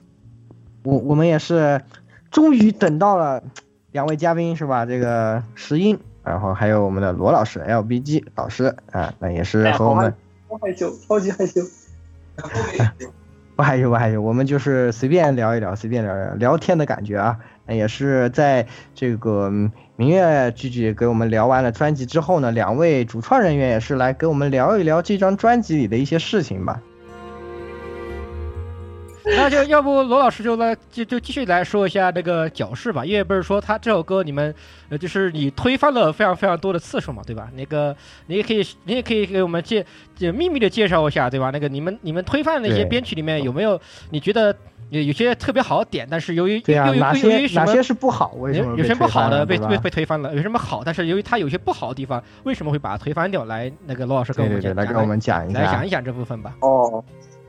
[0.84, 1.82] 我我们也是
[2.32, 3.43] 终于等到了
[3.91, 4.86] 两位嘉宾是吧？
[4.86, 10.15] 这个石英，然后还有我们的罗老师 LBG 老师啊，那也是和我们。
[10.47, 11.59] 好害羞，超级害羞。
[13.56, 17.38] 不害羞不害羞，我们就是随便聊一聊，随便聊聊聊天的感觉啊。
[17.68, 19.49] 也是在这个
[19.95, 26.82] 明月聚聚给我们聊完了专辑之后呢，两位主创人员也是来给我们聊一聊这张专辑里的一些事情吧。
[29.38, 34.53] 那就要不罗老师就来就就继续来说一下那个角式吧，因为不是说他这首歌你们
[34.89, 37.49] 呃就是你推翻了非常非常多的次数嘛，对吧？
[37.55, 37.95] 那个
[38.27, 41.49] 你也可以你也可以给我们介就秘密的介绍一下，对吧？
[41.51, 43.79] 那个你们你们推翻的那些编曲里面有没有
[44.09, 44.55] 你觉得
[44.89, 50.36] 有有些特别好的点，但是由于对啊由于由哪些于什么哪些是不好为什么有些不好的被被被推翻了？
[50.36, 53.45] 有什么好，但是由于它有些不好的地方，为什么会把它推翻掉？
[53.45, 55.91] 来，那个罗老师跟我们讲对对对，来给我们讲一下来讲一。
[55.91, 56.55] 讲这部分吧。
[56.61, 57.03] 哦，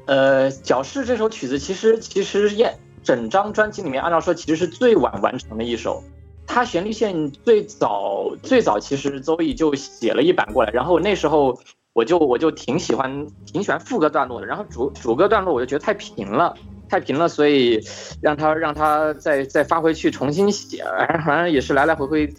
[0.07, 6.03] 呃，《角饰》这首曲子其实其实也整张专辑里面，按照说其实是最晚完成的一首。
[6.47, 11.59] 它旋律线最早最早其实周易就写了一版过来，然后那时候
[11.93, 16.57] 我就我就挺喜欢挺喜欢副歌段落的，然后主主歌段落我就觉得太平了。
[16.89, 17.83] 太平了，所以
[18.21, 20.85] 让他让他再再发回去重新写，
[21.25, 22.35] 反正也是来来回回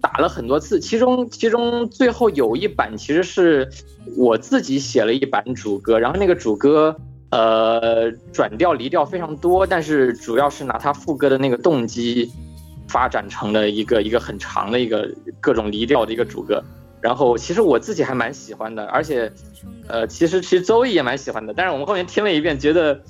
[0.00, 0.80] 打了很多次。
[0.80, 3.68] 其中其中最后有一版其实是
[4.16, 6.96] 我自己写了一版主歌，然后那个主歌
[7.30, 12.30] 呃转调离调非常多，但是主要是拿他副歌的那个动机
[12.88, 15.08] 发展成了一个一个很长的一个
[15.40, 16.62] 各种离调的一个主歌。
[17.00, 19.32] 然后其实我自己还蛮喜欢的，而且
[19.88, 23.00] 呃其实其实周易也蛮喜欢的，但是我们后面听了一遍，觉得。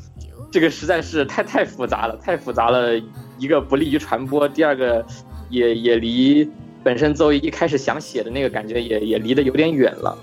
[0.53, 3.01] 这个实在是太太复杂了，太复杂了。
[3.38, 5.07] 一个不利于传播，第二个
[5.49, 6.51] 也也离
[6.83, 10.16] 本身邹一一开始想写的那个感觉也也离得有点远了。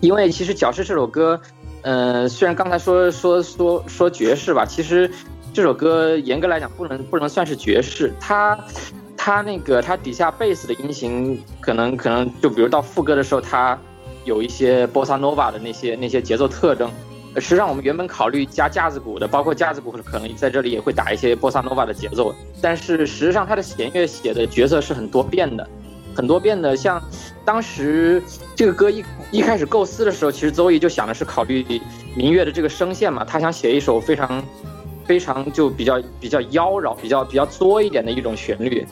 [0.00, 1.40] 因为其实《角饰》这首歌，
[1.82, 5.10] 呃，虽然刚才说说说说爵士吧，其实
[5.52, 8.58] 这首歌严格来讲不能不能算是爵士，它
[9.16, 13.78] 它那个它底下贝斯的音型可能可能就比如到副歌的时候，它
[14.24, 16.90] 有一些波萨诺瓦的那些那些节奏特征。
[17.36, 22.32] 实际上，我们原本考虑加架子鼓的，包括架子鼓可能在这里也会打一些波萨诺瓦的节奏，
[22.62, 25.68] 但是实际上它的弦乐写的角色是很多变的，
[26.14, 26.76] 很多变的。
[26.76, 27.02] 像
[27.44, 28.22] 当时
[28.54, 31.64] 这个歌一一开始构思的时候，其实邹毅就想的是考虑
[32.16, 34.40] 民乐的这个声线嘛，他想写一首非常
[35.04, 38.86] 非常就比较比较妖娆、比较比较作一点的一种旋律，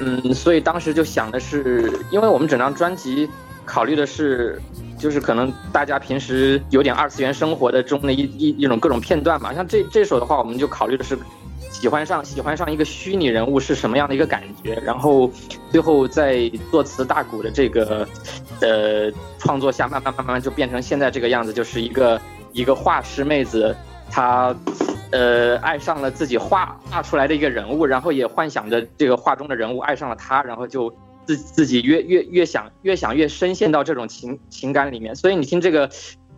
[0.00, 3.28] 嗯，所以当时就想的是，因为我们整张专辑
[3.64, 4.60] 考虑的是。
[4.98, 11.18] 就是可能大家平时有点二次元生活的中的一一一种各种片段嘛，像这这首的话，我们就考虑的是
[11.70, 15.30] 喜欢上喜欢上一个虚拟人物是什么样的一个感觉，然后
[15.70, 18.08] 最后在作词大鼓的这个
[18.60, 22.20] 呃创作下，慢慢慢慢就变成现在这个样子，就是一个
[22.52, 23.76] 一个画师妹子，
[24.10, 24.54] 她
[25.12, 30.92] 呃爱上了自己画画出来的一个人物，然后也幻想着这个画中的人物爱上了她，然后就。
[31.26, 35.90] 自自己越越越想越想越深陷到这种情情感里面，所以你听这个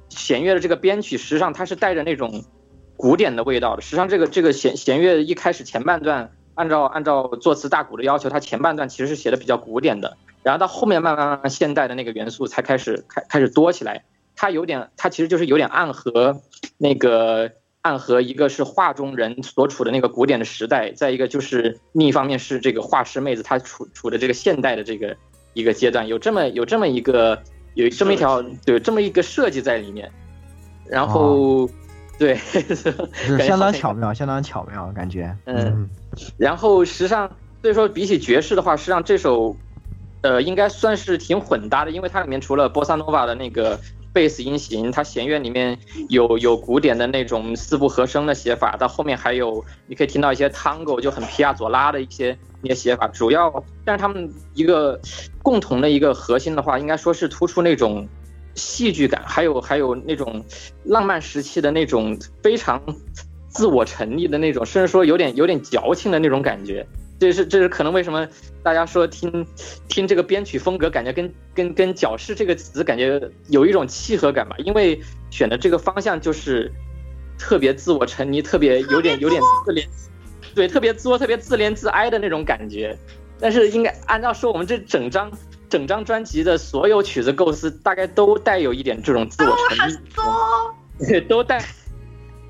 [0.08, 2.42] 弦乐的这个编曲，实际上它是带着那种
[2.96, 3.82] 古典的味道的。
[3.82, 14.04] 实际上这个这个弦弦乐一开始前半段，按照按照作词大鼓的要求，它前半段其实是写的比较古典的，然后到后面慢慢慢慢现代的那个元素才开始开开始多起来。
[14.34, 16.40] 它有点，它其实就是有点暗合
[16.78, 17.52] 那个。
[17.82, 25.16] 暗合一个是画中人所处的那个古典的时代，再一个就是另一方面是这个画师妹子她处处的这个现代的这个
[25.54, 27.40] 一个阶段，有这么有这么一个
[27.74, 30.10] 有这么一条对这么一个设计在里面，
[30.86, 31.70] 然后、哦、
[32.18, 35.34] 对 是相当巧妙，相当巧妙感觉。
[35.44, 35.88] 嗯，
[36.36, 37.30] 然后实际上
[37.62, 39.56] 所以说比起爵士的话，实际上这首
[40.22, 43.78] 呃应该算是挺混搭的，因为它里面除了波萨诺瓦的那个。
[44.12, 45.78] 贝斯音型，它弦乐里面
[46.08, 53.06] 有有古典的那种四部和声的写法，到后面还有你可以听到一些 tango 就很皮亚佐拉的一些一些写法。
[53.08, 55.00] 主要，但是他们一个
[55.42, 58.08] 共同的一个核心的话，应该说是突出那种
[58.54, 60.44] 戏剧感，还有还有那种
[60.84, 62.82] 浪漫时期的那种非常
[63.48, 66.86] 自我沉溺的那种，甚至说有点有点矫情的那种感觉。
[67.18, 68.26] 这是这是可能为什么
[68.62, 69.44] 大家说听
[69.88, 74.54] 听这个编曲风格，感觉跟跟跟“矫饰”这个词感觉有一种契合感吧？
[74.58, 75.00] 因为
[75.30, 76.70] 选的这个方向就是
[77.38, 79.86] 特别自我沉溺，特别有点有点自怜，
[80.54, 82.96] 对，特别作，特别自怜自哀的那种感觉。
[83.40, 85.30] 但是应该按照说，我们这整张
[85.68, 89.98] 整张专辑的所有曲子构思，大概都带有一点这种自我沉溺，
[91.08, 91.64] 对， 都带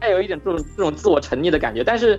[0.01, 1.85] 带有一点这种这种自我沉溺的感觉。
[1.85, 2.19] 但是，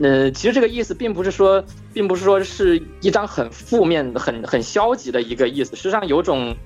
[0.00, 5.76] 呃，其实这个意思并不是说，并不是说是一张很负面、很很消极的一个意思。
[5.76, 6.56] 实际上，有种，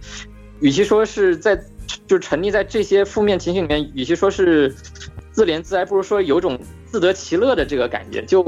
[0.61, 1.57] 与其说是在
[2.07, 4.72] 就是沉溺在这些负面情绪里面，与其说是
[5.32, 6.57] 自怜自哀，不如说有种
[6.87, 8.22] 自得其乐的这个感觉。
[8.22, 8.41] 就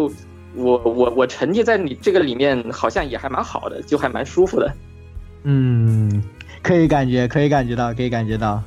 [0.54, 4.72] 我我我沉溺在你这个里面，好像也还蛮好的，就还蛮舒服的。
[5.42, 6.22] 嗯，
[6.62, 8.62] 可以感觉，可以感觉到，可以感觉到，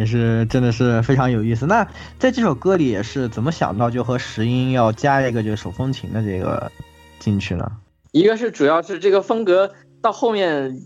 [0.00, 1.66] 也是真的是非常有意思。
[1.66, 1.86] 那
[2.18, 6.72] 在这首歌里也是怎么想到就和石英要加一个就是手风琴的这个
[7.18, 7.70] 进去呢？
[8.12, 10.80] 一个是主要是这个风格到后面，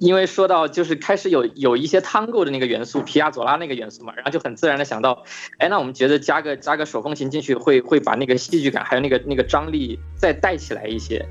[0.00, 5.24] 因为说到就是开始有有一些 tango 的那个元素，皮亚佐拉那个元素嘛，然后就很自然的想到，
[5.58, 11.26] 哎，那我们觉得加个加个手风琴进去，会会把那个戏剧感还有那个那个张力再带起来一些。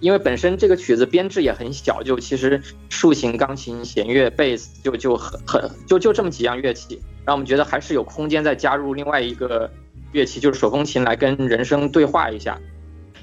[0.00, 9.70] 因为本身这个曲子编制也很小，就其实竖琴、钢琴、弦乐、贝斯就就很很就就这么几样乐器，然后我们觉得还是有空间再加入另外一个
[10.12, 12.58] 乐器，就是手风琴来跟人声对话一下，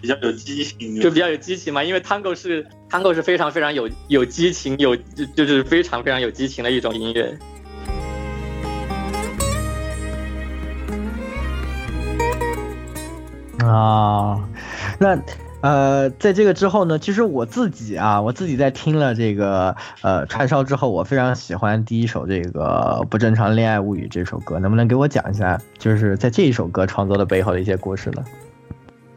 [0.02, 1.84] 比较有激情，就比较有激情嘛。
[1.84, 7.38] 因为 tango 是 tango 是非常非常有有激情，有就就是非常非常有激情的一种音乐。
[13.60, 14.50] 啊，
[15.00, 15.18] 那。
[15.64, 28.26] 呃，在这个之后呢，其实我自己啊，我自己在听了这个呃串烧之后，我非常喜欢第一首这个《不正常恋爱物语》这首歌，能不能给我讲一下，就是在这一首歌创作的背后的一些故事呢？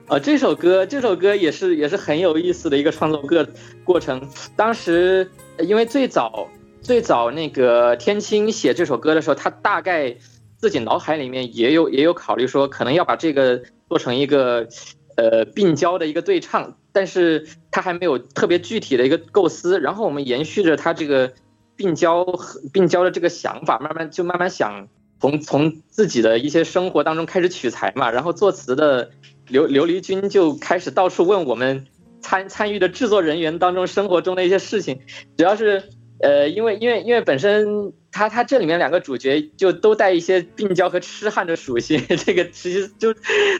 [0.06, 3.48] 呃，这首歌，这首歌也是也是很有意思的一个创作个
[3.82, 4.28] 过程。
[4.54, 5.28] 当时
[5.58, 6.46] 因为最早
[6.80, 10.14] 最早那个天青写这首歌的时候，他大概
[10.58, 14.68] 自己脑海里面也有也有考虑说，可能要把这个做成一个。
[15.16, 19.80] 呃，病娇的一个对唱，但是他还没有特别具体的一个构思。
[19.80, 21.32] 然后我们延续着他这个
[21.74, 24.88] 病娇和病娇的这个想法，慢慢就慢慢想
[25.20, 28.10] 从从自己的一些生活当中开始取材嘛。
[28.10, 29.10] 然后作词的
[29.48, 31.86] 刘刘黎君就开始到处问我们
[32.20, 35.00] 参参与的制作人员当中生活中的一些事情，
[35.36, 35.84] 主要是
[36.20, 37.92] 呃，因为因为因为本身。
[38.16, 43.14] 他他这里面两个主角就都带一些病娇和痴汉的属性， 这个其实就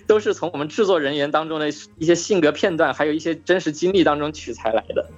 [0.06, 5.10] 都是从我们制作人员当中的一些性格片段，还有一些真实经历当中取材来的。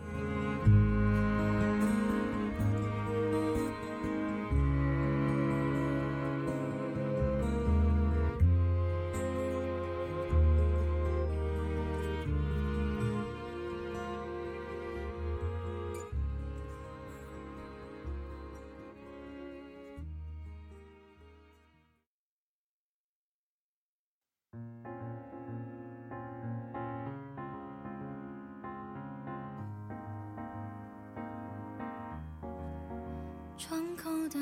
[33.59, 34.39] 窗口的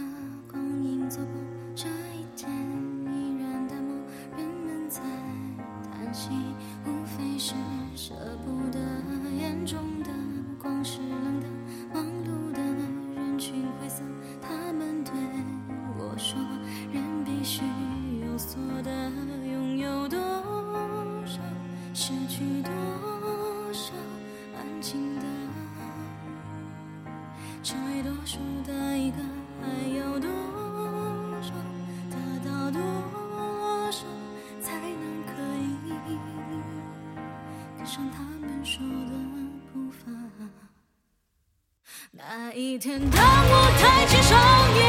[0.47, 1.41] 光影走过，
[1.75, 2.53] 这一天
[3.07, 3.97] 依然淡漠。
[4.37, 5.01] 人们在
[5.91, 6.29] 叹息，
[6.85, 7.55] 无非是
[7.97, 8.14] 舍
[8.45, 8.79] 不得。
[9.39, 10.11] 眼中的
[10.61, 10.99] 光是
[42.77, 44.39] 每天，当我抬起双
[44.77, 44.86] 眼，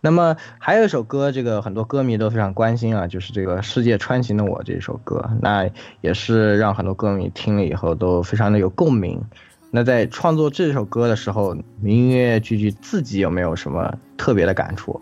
[0.00, 5.68] 那么还有一首歌，这个很多歌迷都非常关心啊，就是这个《世界穿行的我》这首歌，那
[6.00, 9.22] 也是让很多歌迷听了以后都非常的有共鸣。
[9.70, 15.00] 那在创作这首歌的时候，明月句句自己有没有什么特别的感触？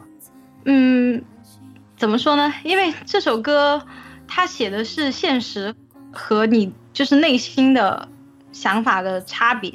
[0.64, 1.22] 嗯，
[1.96, 2.53] 怎么说呢？
[2.64, 3.80] 因为这首歌
[4.26, 5.74] 它写的是现实
[6.12, 8.09] 和你就是内心的
[8.53, 9.72] 想法的差别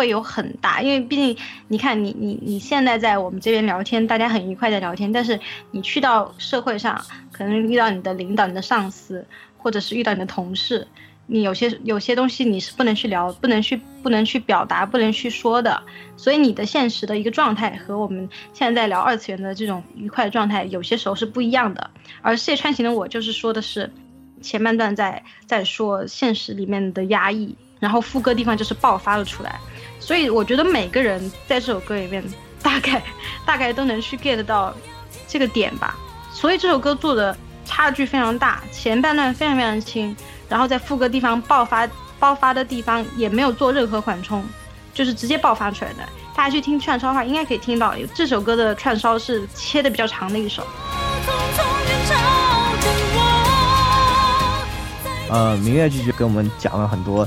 [0.00, 1.36] 会有很大，因为毕竟
[1.68, 5.38] 你看你你你现在在我们这边聊天，大家很愉快的聊天，但是
[5.72, 9.26] 你去到社会上，可能遇到你的领导、你的上司，
[9.58, 10.88] 或者是遇到你的同事。
[11.26, 15.82] 你有些有些东西你是不能去聊，不能去不能去表达，不能去说的，
[16.16, 21.90] 所以你的现实的一个状态和我们现在在聊二次元的这种愉快状态，有些时候是不一样的。
[22.22, 23.92] 而世界穿行的我就是说的是
[24.40, 29.60] 前半段在在说现实里面的压抑，然后副歌地方就是爆发了出来，
[30.00, 32.24] 所以我觉得每个人在这首歌里面
[32.62, 33.00] 大概
[33.46, 34.74] 大概都能去 get 到
[35.28, 35.96] 这个点吧。
[36.32, 40.16] 所以这首歌做的差距非常大，前半段非常非常轻。
[40.48, 41.88] 然后在副歌地方爆发
[42.18, 44.44] 爆发的地方也没有做任何缓冲，
[44.92, 45.98] 就是直接爆发出来的。
[46.34, 50.66] 大家去听串烧的话，应该可以听到这首歌的串烧是切的比较长的一首。
[55.30, 57.22] 呃，明月继续跟我们讲了很多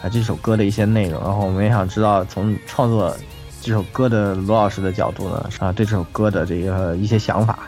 [0.00, 3.14] 啊这首歌的一些内容，然后我们也想知道从创作
[3.60, 7.58] 这首歌的罗老师的角度呢，啊对这首歌的这个一些想法。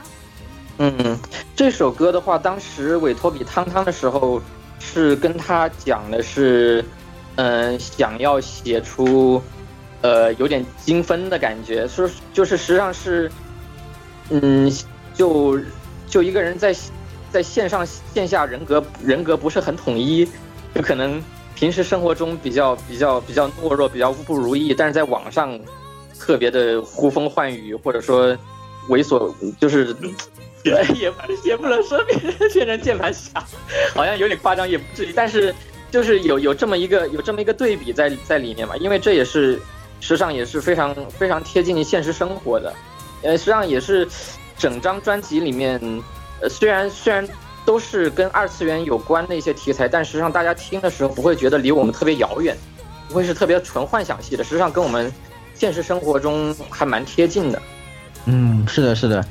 [0.78, 1.18] 嗯，
[1.54, 4.40] 这首歌的话，当时委托给汤汤的时候。
[4.82, 6.82] 是跟他讲的是，
[7.36, 9.40] 嗯，想要写出，
[10.00, 13.30] 呃，有点精分的感觉，说就是实际上是，
[14.30, 14.72] 嗯，
[15.12, 15.60] 就
[16.08, 16.74] 就一个人在
[17.30, 20.28] 在线上线下人格人格不是很统一，
[20.74, 21.22] 就可能
[21.54, 25.58] 平时生活中比较比较比较懦弱，比较不如意，但是在网上
[26.18, 28.36] 特别的呼风唤雨，或者说
[28.88, 29.96] 猥琐，就是。
[30.62, 31.10] 也
[31.42, 32.20] 也不能说变
[32.52, 33.42] 变成键盘侠，
[33.96, 35.12] 好像有点夸张，也不至于。
[35.14, 35.54] 但是
[35.90, 39.58] 就是有有这么一个有这么一个对比在在里面嘛，因为这也是
[40.02, 42.74] 实际上也是非常非常贴近现实生活的。
[43.22, 44.06] 呃，实际上也是
[44.58, 45.80] 整张专辑里面，
[46.40, 47.26] 呃，虽然虽然
[47.64, 52.56] 都是跟二次元有关的一些题材，但实际上大家听的时候不会觉得离我们特别遥远，
[53.08, 55.12] 不会是特别纯幻想系的，实际上跟我们
[55.54, 57.60] 现实生活中还蛮贴近的。
[58.26, 59.24] 嗯，是的，是的。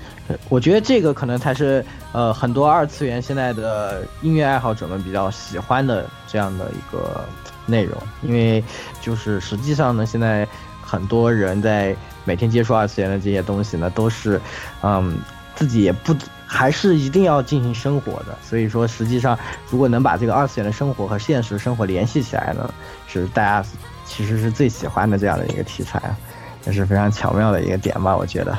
[0.48, 7.26] 我觉得这个可能才是呃很多二次元现在的音乐爱好者们比较喜欢的这样的一个
[7.66, 8.64] 内容，因为
[9.02, 10.48] 就是实际上呢，现在
[10.84, 11.96] 很多人在
[12.26, 14.40] 每天接触二次元的这些东西呢，都是
[14.84, 15.18] 嗯
[15.56, 16.16] 自己也不
[16.52, 19.38] 还是一定要进行生活的，所以说实际上
[19.70, 22.74] 如果能把这个二次元的生活和现实生活联系起来呢，
[23.08, 23.64] 是大家
[24.04, 26.18] 其实是最喜欢的这样的一个题材啊，
[26.66, 28.58] 也是非常巧妙的一个点吧，我觉得，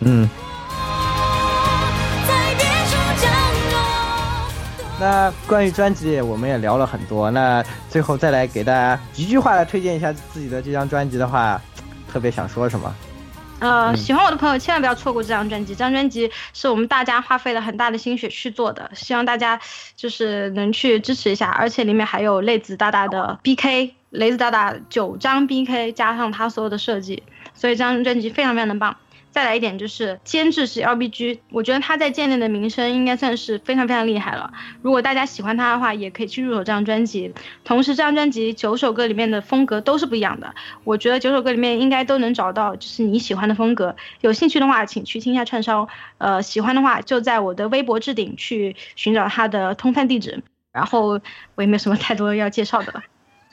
[0.00, 0.28] 嗯。
[5.00, 7.30] 那关于专辑，我们也聊了很多。
[7.30, 11.58] 那最后再来给大家一句话来推荐一下自己的这张专辑的话，
[12.12, 12.94] 特别想说什么？
[13.60, 15.74] 呃，喜欢我的朋友千万不要错过这张专辑。
[15.74, 19.60] 这张专辑是我们大家花费了很大的心血去做的，希望大家
[19.96, 21.50] 就是能去支持一下。
[21.50, 27.22] 而且里面还有雷子大大的 BK，雷子大大九张 BK 加上他所有的设计，
[27.54, 28.96] 所以这张专辑非常非常的棒。
[29.30, 34.52] 再来一点就是监制是 LBG，我觉得他在界内的名声应该算是非常非常厉害了。
[34.82, 37.32] 如果大家喜欢他的话，也可以去入手这张专辑。
[37.64, 40.54] 同时，这张专辑九首歌里面的风格都是不一样的，
[40.84, 43.94] 我觉得九首歌里面应该都能找到就是你喜欢的风格。
[44.20, 45.88] 有兴趣的话，请去听一下串烧。
[46.18, 50.42] 呃，喜欢的话就在我的微博置顶去寻找他的通贩地址。
[50.72, 51.20] 然后
[51.56, 53.02] 我也没有什么太多要介绍的了。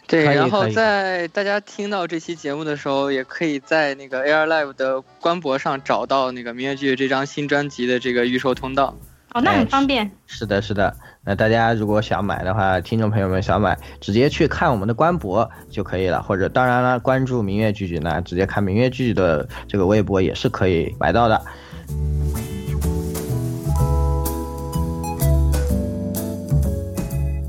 [0.08, 8.98] 对，然后在大家听到这期节目的时候，也可以在那个 Air Live 的官博上找到那个明月剧这张新专辑的这个预售通道。
[9.34, 10.10] 哦，那很方便。
[10.26, 10.96] 是的，是的。
[11.26, 16.24] 那大家如果想买的话，听众朋友们想买，直接去看我们的官博就可以了。
[16.24, 21.42] 或者，当然了，关注明月剧剧呢，直接看明月剧剧的这个微博也是可以买到的。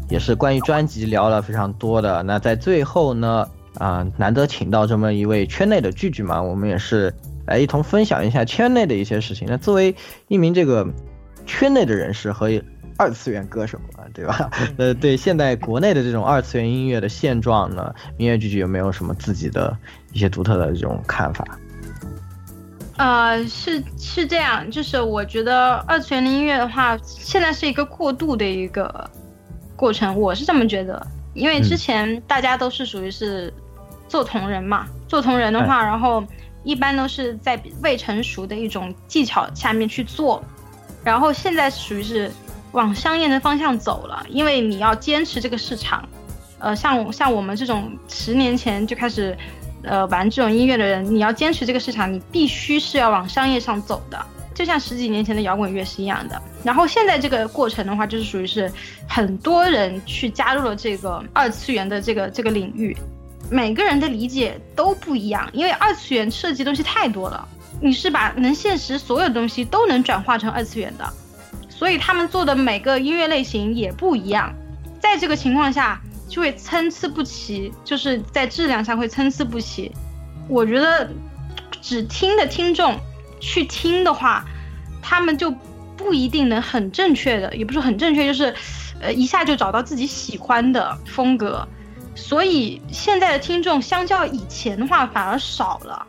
[0.08, 2.22] 也是关于专辑聊了非常多的。
[2.22, 3.48] 那在最后呢，
[3.78, 7.12] 啊，难得请到这么一位圈内的聚聚嘛，我们也是
[7.46, 9.46] 来一同分享一下圈内的一些事情。
[9.48, 9.94] 那作为
[10.28, 10.86] 一名这个
[11.46, 12.50] 圈内的人士和
[12.96, 14.50] 二次元歌手啊，对吧？
[14.76, 19.76] 呃， 对现在国内的这种二次元音乐的现状呢，音乐剧剧有没有什么自己的
[20.12, 21.44] 一些独特的这种看法？
[22.96, 29.08] 呃，是是这样，就是我觉得二次元的音乐的话，现在是一个过渡的一个。
[29.78, 33.54] 过程我是这么觉得，因为之前大家都是属于是
[34.08, 36.24] 做同人嘛，做同人的话，然后
[36.64, 40.42] 一般都是在未成熟的一种技巧下面去做，
[41.04, 42.28] 然后现在属于是
[42.72, 46.06] 往商业的方向走了，因为你要坚持这个市场，
[46.58, 49.38] 呃，像像我们这种十年前就开始，
[49.84, 54.26] 呃，玩这种音乐的人，你要坚持这个市场，你必须是要往商业上走的，
[54.58, 56.42] 就像十几年前的摇滚乐是一样的。
[56.64, 58.68] 然后现在这个过程的话，就是属于是
[59.08, 62.96] 很多人去加入了这个二次元的这个这个领域。
[63.48, 67.46] 每个人的理解都不一样，因为二次元涉及东西太多了。
[67.80, 71.08] 你是把能现实所有东西都能转化成二次元的，
[71.68, 74.52] 所以他们做的每个音乐类型也不一样。
[75.00, 79.92] 在这个情况下，就会参差不齐，就是在质量上会参差不齐。
[80.48, 81.08] 我觉得，
[81.80, 82.98] 只听的听众
[83.40, 84.44] 去听的话，
[85.02, 85.50] 他们就
[85.96, 88.54] 不一定能很正确的，也不是很正确，就是
[89.00, 91.66] 呃一下就找到自己喜欢的风格。
[92.14, 96.06] 所以现在的听众相较以前的话反而少了。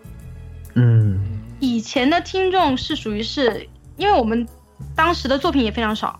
[0.75, 1.19] 嗯，
[1.59, 4.47] 以前的听众是属于是，因为我们
[4.95, 6.19] 当时的作品也非常少，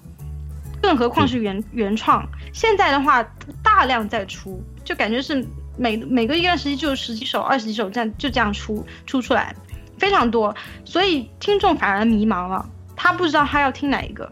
[0.81, 2.23] 更何况是原原创。
[2.53, 3.23] 现在的话
[3.63, 5.43] 大量在出，就感觉是
[5.77, 9.55] 每每个一段时期就十几首、二十几首这样就这样出出出来，
[9.99, 10.55] 非常多。
[10.83, 14.27] 所以听众反而迷茫了，他不知道他要听哪一个。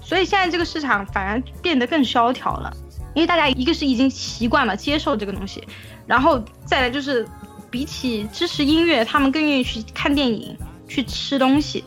[0.00, 2.72] 所以现在这个市场反而变得更萧条了。
[3.14, 5.66] 因为大家一个是已经习惯了接受这个东西，
[6.06, 7.26] 然后再来就是
[7.70, 10.54] 比起支持音乐，他们更愿意去看电影、
[10.86, 11.82] 去吃东西。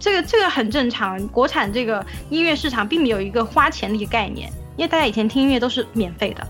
[0.00, 1.24] 这个这个很正常。
[1.28, 6.44] 国产这个音乐市场并没有一个花钱的一个概念，因为大家以前听音乐都是免费的。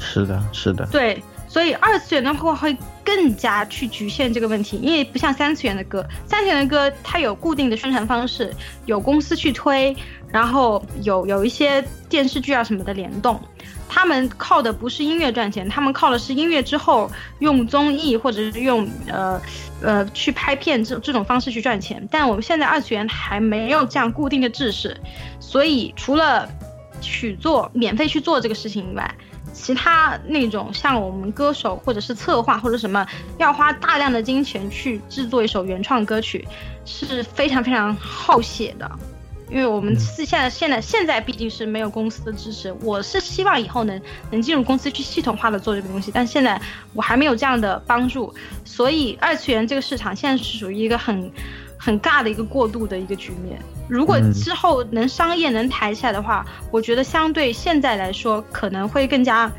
[0.00, 0.84] 是的，是的。
[0.86, 2.76] 对，所以二次元的话会
[3.06, 8.52] 更加去局限这个问题，因为不像三次元的歌，三次元的歌它有固定的宣传方式，
[8.84, 9.96] 有公司去推。
[10.32, 13.40] 然后有有一些电视剧啊什么的联动，
[13.88, 19.40] 他们靠的不是音乐赚钱，他们靠的是音乐之后用综艺或者是用呃
[19.80, 22.06] 呃去拍片这这种方式去赚钱。
[22.10, 25.00] 但我们现在二次元还没有这样固定的制式，
[25.38, 26.46] 所以除了
[27.00, 29.14] 去做免费去做这个事情以外，
[29.56, 33.04] 其他那种像我们歌手或者是策划或者什么
[33.38, 36.46] 要花大量的金钱去制作一首原创歌曲，
[36.84, 38.88] 是非常非常耗血的。
[39.48, 44.00] 因为我们是现在现在现在毕竟是没有公司的支持，我是希望以后能
[44.30, 46.60] 能进入公司去系统化的做这个东西，但现在
[46.92, 48.34] 我还没有这样的帮助，
[48.64, 51.30] 所以二次元这个市场现在是属于一个很
[51.78, 53.60] 很尬的一个过渡的一个局面。
[53.88, 59.50] 如果之后能商业能抬起来的话，我觉得相对现在来说可能会更加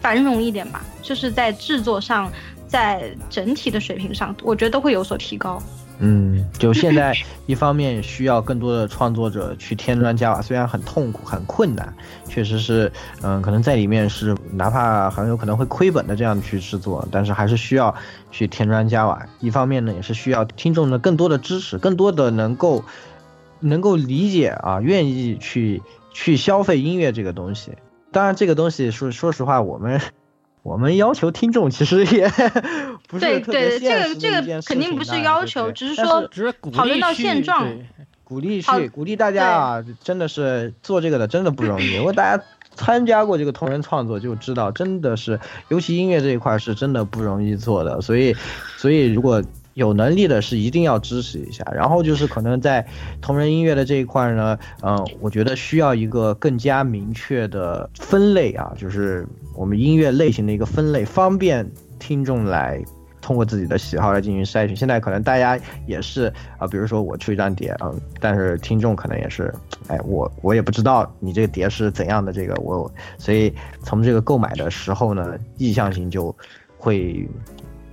[0.00, 2.30] 繁荣一点吧，就是在制作上，
[2.66, 5.62] 在整体的水平上，我觉得都会有所提高。
[6.00, 7.12] 嗯，就现在
[7.46, 11.92] 一方面需要更多的创作者去添砖加瓦，虽然很痛苦、很困难，
[12.28, 17.92] 确实是，嗯，可能在里面是哪怕很有可能会亏本的这样去制作，但是还是需要
[18.30, 19.20] 去添砖加瓦。
[19.40, 22.84] 一方面呢，也是需要听众的更多的支持，更多的能够
[23.60, 25.82] 能够理解啊，愿意去
[26.12, 27.72] 去消费音乐这个东西。
[28.12, 30.00] 当然，这个东西说说实话，我们。
[30.64, 32.28] 我们要求听众其实也
[33.08, 36.28] 不是特别现实这个这个肯定不是要求，只是说
[36.72, 37.66] 讨论到现状，
[38.22, 39.84] 鼓励去鼓励大家啊！
[40.02, 41.96] 真的是做这个的真的不容易。
[41.96, 42.44] 如果大家
[42.74, 48.02] 参加过这个同人创作，就知道真的是，尤其音乐这一块是真的不容易做的。
[48.02, 48.36] 所以，
[48.76, 49.42] 所以如果。
[49.78, 52.84] 有能力的是一定要支持一下，然后就是可能在
[53.20, 59.24] 同人音乐的这一块呢，嗯，我觉得需要一个更加明确的分类啊，就是
[59.54, 61.64] 我们音乐类型的一个分类，方便
[62.00, 62.82] 听众来
[63.20, 64.74] 通过自己的喜好来进行筛选。
[64.74, 65.56] 现在可能大家
[65.86, 66.24] 也是
[66.58, 69.54] 啊，比如说我出一张碟，嗯，但是听众可能也是，
[69.86, 73.54] 哎，我我也不知道你这个碟是怎样的，这个我，所以
[73.84, 76.34] 从这个购买的时候呢，意向性就
[76.76, 77.24] 会。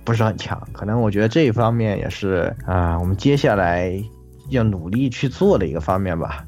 [0.06, 3.92] 不是很强，可能我觉得这一方面也是啊，我们接下来
[4.50, 6.44] 要努力去做的一个方面吧。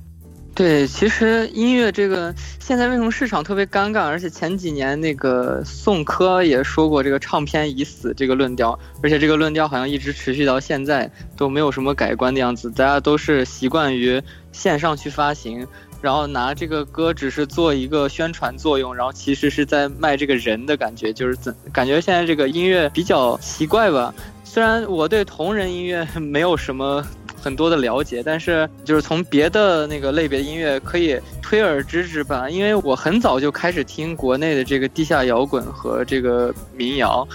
[0.55, 4.07] 对，其实音乐这个现在为什么市场特别尴尬？
[4.07, 15.67] 而且前几年那个宋柯也说过这个唱片已死这个论调，而且这个论调好像一直持续到现在都没有什么改观的样子，大家都是习惯于线上去发行。
[16.01, 24.15] 然后拿这个歌只是做一个宣传作用，然后其实是在卖这个人的感觉，就是怎感觉现在这个音乐比较奇怪吧？
[24.45, 27.05] 虽然我对同人音乐没有什么
[27.41, 37.27] 很多的了解，但是就是从别的那个类别音乐可以推而知之吧，因为我很早就开始听国内的这个地下摇滚和这个民谣。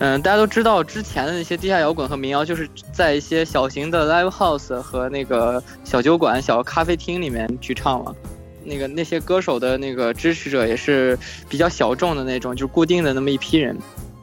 [0.00, 8.14] 嗯，大家都知道，之前的那些地下摇滚和民谣，就是在一些小型的 live house 和那个小酒馆、小咖啡厅里面去唱了。
[8.64, 11.16] 那个那些歌手的那个支持者也是
[11.48, 13.76] 比较小众的那种，就是固定的那么一批人。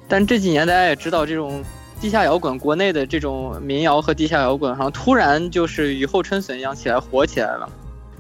[0.10, 1.64] 但这几年大家也知道，这种
[2.02, 7.70] 地下摇滚，国内的这种民谣和地下摇滚，好像突然就是雨后春笋一样起来火起来了。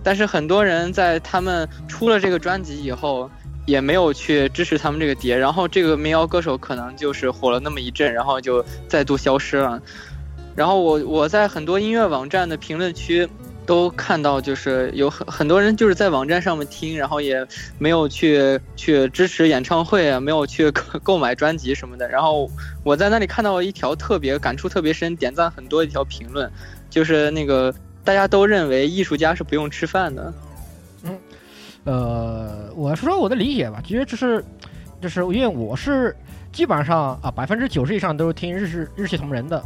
[0.03, 3.29] 但是很多人在他们出了这个专辑以后，
[3.65, 9.81] 也没有去支持他们这个碟，然后这个民谣歌手可能就是火了那么一阵，然后就再度消失了。
[10.55, 13.27] 然后我我在很多音乐网站的评论区
[13.65, 17.47] 都看到，就是有很很多人就是在网站上面听，然后也
[17.77, 20.69] 没有去去支持演唱会啊，没有去
[21.03, 22.09] 购买专辑什么的。
[22.09, 22.49] 然后
[22.83, 26.51] 我在那里看到一条特别感触特别深、点赞很多一条评论，
[26.89, 30.33] 就是那个大家都认为艺术家是不用吃饭的。
[31.83, 34.43] 呃，我说说我的理解吧，其实就是，
[35.01, 36.15] 就是因为我是
[36.51, 39.63] 基本上啊百分之九十以上都是听日式日系同人的，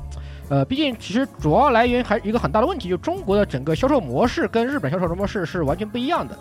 [0.49, 6.37] 呃，毕竟其实主要来源还有一个很大的问题，就中国的整个销售模式跟日本销售模式是完全不一样的。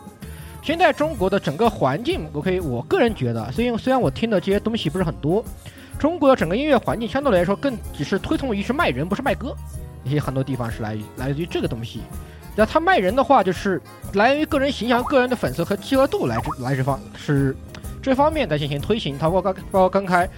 [0.63, 5.45] 现在中国的整个环境，OK，我个人觉得，虽然虽然我听的这些东西不是很多，
[5.99, 9.55] 中国的整个音乐环境相对来说更只是推崇于是卖人，不是卖歌，
[10.05, 12.01] 一些很多地方是来来自于这个东西。
[12.57, 13.81] 那他卖人的话，就是
[14.13, 17.57] 来源于个人形象、个人的粉丝和契合度来这来这方是
[18.01, 19.19] 这方面在进行推行。
[19.19, 20.29] 包括刚包括刚才，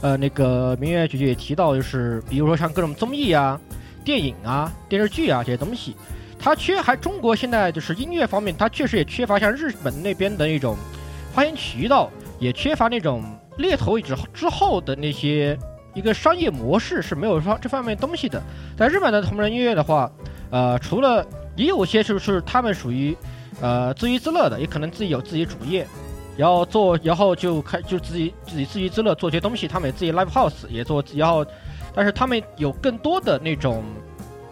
[0.00, 3.60] 呃，那个明月姐姐也提到，就是比如说像各种综艺啊、
[4.04, 5.96] 电影啊、电视剧啊这些东西，
[6.38, 10.76] 它缺还中国现在就是音乐方面，它确实也缺乏像日本那边的一种
[11.32, 13.24] 发行渠道，也缺乏那种
[13.56, 15.58] 猎头之之后的那些
[15.92, 18.40] 一个商业模式是没有说这方面东西的。
[18.76, 20.08] 在日本的同人音乐的话，
[20.50, 21.26] 呃，除了
[21.56, 23.16] 也有些就是他们属于，
[23.60, 25.86] 呃，自娱自乐的，也可能自己有自己主业，
[26.36, 31.46] 然后做，然后就开就自己自己自娱自乐做些东西，他们也自己 live house 也做，然后，
[31.94, 33.84] 但是他们有更多的那种，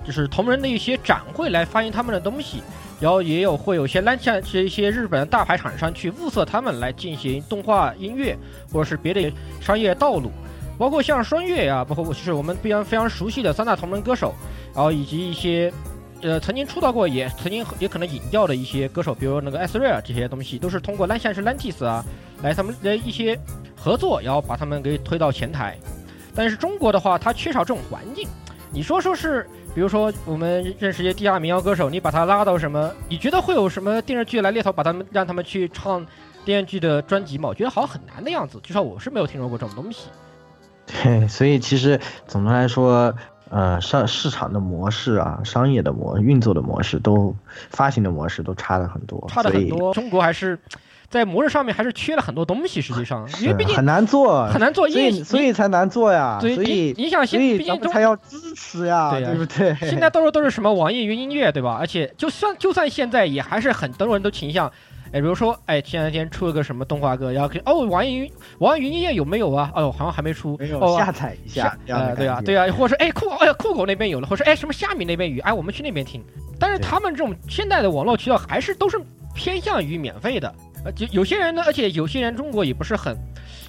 [0.04, 2.62] 就是同人的一些展会来发行他们的东西，
[3.00, 8.38] 然后也有会有些烂像是一些日本的大牌厂商去物色他们来进行动画、音乐
[8.72, 10.30] 或者是别的商业道路，
[10.78, 14.32] 包括像双月啊，包括就是我们非常非常熟悉的三大同人歌手，
[14.72, 15.72] 然后以及一些。
[16.22, 22.04] 呃，曾经出道过，也曾经也可能引掉的一些歌手，比如那个艾斯瑞尔这些东西，都是通过蓝像是 Lantis 啊，
[22.42, 23.38] 来他们的一些
[23.76, 25.76] 合作，然后把他们给推到前台。
[26.34, 28.28] 但是中国的话，它缺少这种环境。
[28.70, 32.90] 你说说是，比如说我们认识一些地下民谣歌手，你把他拉到什么？
[33.08, 36.06] 你觉得会有什么电视剧来猎头把他们让他们去唱
[36.44, 37.48] 电视剧的专辑吗？
[37.48, 40.08] 我觉得好像很难的样子，至少我是没有听说过这种东西。
[40.86, 43.12] 对，所以其实总的来说。
[43.52, 47.36] 呃，商市场的模式啊，商业的模运作的模式都
[47.68, 49.92] 发行的模式都差了很多，差的很多。
[49.92, 50.58] 中国还是
[51.10, 56.38] 在模式上面还是缺了很多东西，实际上，因为毕竟很难做，很难做，所以所以才难做呀。
[56.40, 59.76] 所以你想，所以毕竟才要支持呀，对不对？
[59.80, 61.76] 现在到处都是什么网易云音乐，对吧？
[61.78, 64.72] 而且就算就算现在也还是很多人都倾向。
[65.12, 69.70] 哎，比如说，哎，前两天出了个什么动画歌，然后哦，网易云网易云音乐有没有啊？
[69.74, 71.78] 哦，好像还没出，没有哦下载一下。
[71.86, 76.24] 呃，对啊，对啊，或者说哎酷，哎呀酷狗那边有了，或者说哎什么虾米那边有，哎我们去那边听。
[76.58, 78.98] 但是他们这种现在的网络渠道还是都是
[79.34, 83.14] 偏向于免费的，呃，就有些人呢，而且有些人中国也不是很，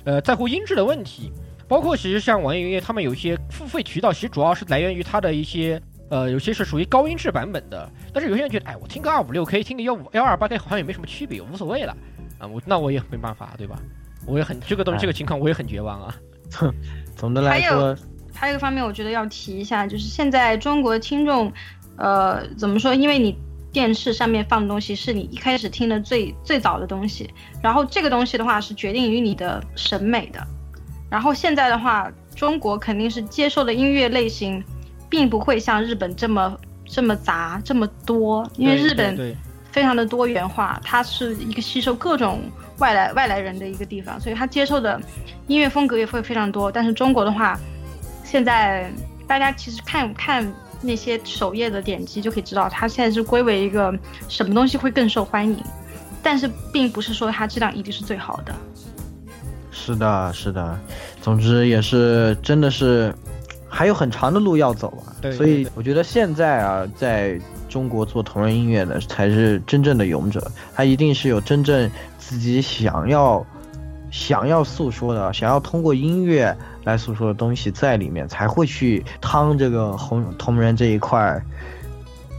[0.06, 1.30] 呃，在乎音质的问题，
[1.68, 5.82] 包括其实像网易云音乐，他们有一些付费渠道，其实主要是来源于它的一些。
[6.14, 11.98] 呃，有些是属于高音质版本的，但是有些人觉得，哎，我听个二五六 K，听个幺五幺二八 K，好像也没什么区别，无所谓了，
[12.38, 13.80] 啊，我那我也没办法，对吧？
[14.28, 16.16] 我也很这个东西，这个情况我也很绝望啊。
[17.18, 17.98] 总的来说，
[18.32, 21.52] 还有一个方面，我觉得要提一下，就是现在中国听众，
[21.98, 22.94] 呃，怎么说？
[22.94, 23.36] 因为你
[23.72, 27.28] 电视上面放的东西是你一开始听的最最早的东西，
[27.60, 30.46] 然后这个东西的话是决定于你的审美的，
[31.10, 34.64] 然后现在的话，中国肯定是接受的音乐类型。
[35.14, 36.58] 并不会像日本这么
[36.88, 39.38] 这么杂这么多，因为日本
[39.72, 42.42] 非常的多元化，它是一个吸收各种
[42.80, 45.00] 外来外来人的一个地方，所以它接受的
[45.46, 46.72] 音乐风格也会非常多。
[46.72, 47.60] 但是中国的话，
[48.24, 48.92] 现在
[49.28, 53.94] 大家其实看看那些首页的点击就可以知道，它现在是归为一个
[54.28, 55.64] 什么东西会更受欢迎，
[56.24, 58.56] 但是并不是说它质量一定是最好的。
[59.70, 60.80] 是的，是的，
[61.22, 63.14] 总之也是真的是。
[63.76, 71.90] 还有很长的路要走啊，所以我觉得现在啊，在中国做同人音乐的才是真正的勇者，他一定是有真正
[72.20, 73.44] 自己想要
[74.12, 81.42] 想要诉说的，想要通过音乐来诉说的东西在里面，才会去趟这个红同人这一块，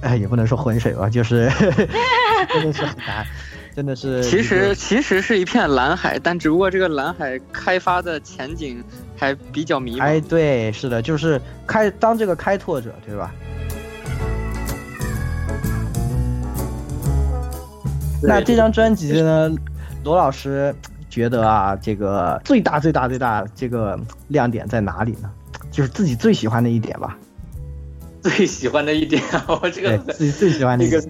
[0.03, 1.51] 哎，也不能说浑水吧，就是
[2.49, 3.27] 真的是很难。
[3.75, 8.83] 真的是，其实其实是一片蓝海，但只不过这个蓝海开发的前景
[9.17, 10.03] 还比较迷茫。
[10.03, 13.35] 哎，对，是的，就是开当这个开拓者，对吧？
[18.23, 19.51] 那这张专辑呢，
[20.05, 20.73] 罗老师
[21.11, 23.99] 觉得啊，这个最大最大最大这个
[24.29, 25.31] 亮点在哪里呢？
[25.73, 27.19] 就是自己最喜欢的一点吧。
[28.23, 31.05] 最喜欢的一点，我这个自己最喜欢的一个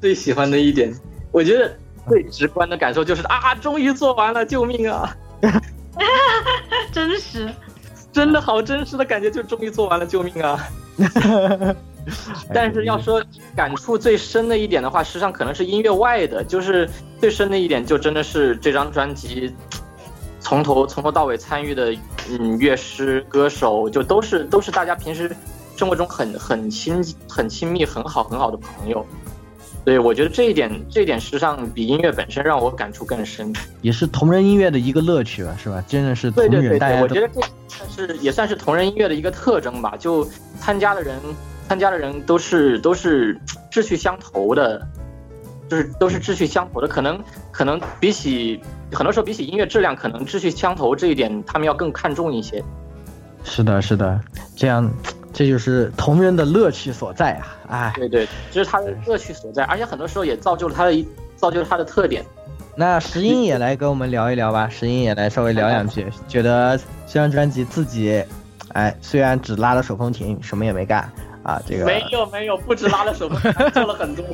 [0.00, 0.94] 最喜欢的一点，
[1.32, 1.76] 我觉得
[2.08, 5.14] 最直观的感受就是啊，终于做完了，救命啊！
[6.92, 7.48] 真实，
[8.12, 10.58] 真的好真实的感觉，就终于做完了，救命啊！
[12.54, 13.22] 但是要说
[13.56, 16.88] 感触最深的一点的话，实际上可能是音乐外的，就是
[17.18, 19.52] 最深的一点，就真的是这张专辑
[20.38, 21.92] 从头从头到尾参与的，
[22.30, 25.34] 嗯，乐师、歌手，就都是都是大家平时
[25.76, 29.04] 生活中很很亲很亲密、很好很好的朋友。
[29.86, 33.50] 对，我觉得这一点这一点实际上比音乐本身让我感触更深，
[33.80, 35.82] 也是同人音乐的一个乐趣吧，是吧？
[35.86, 40.28] 真的是同人，大家我觉得这算是也算是同人音乐的一个特征吧，就
[40.60, 41.16] 参加的人。
[41.68, 43.36] 参加的人都是都是
[43.72, 44.86] 志趣相投的，
[45.68, 46.86] 就是都是志趣相投的。
[46.86, 48.60] 可能可能比起
[48.92, 52.62] 很多时候比起音乐质量，可能志趣相投这一点他们要更看重一些。
[53.42, 54.20] 是的，是的，
[54.54, 54.88] 这样
[55.36, 57.38] 这就是同人的乐趣所在
[57.68, 57.92] 啊！
[57.92, 61.06] 哎，对对，这是他的乐趣所在，而且很多时候也造就了他的一
[61.36, 62.24] 造就了他的特点。
[62.74, 68.24] 那石英也来跟我们聊一聊吧，石英也来稍微聊两句，觉得这张专辑自己，
[68.72, 71.06] 哎，虽然只拉了手风琴，什么也没干。
[71.42, 74.24] 啊，这个没有没有，不止拉了手风琴，做了很多，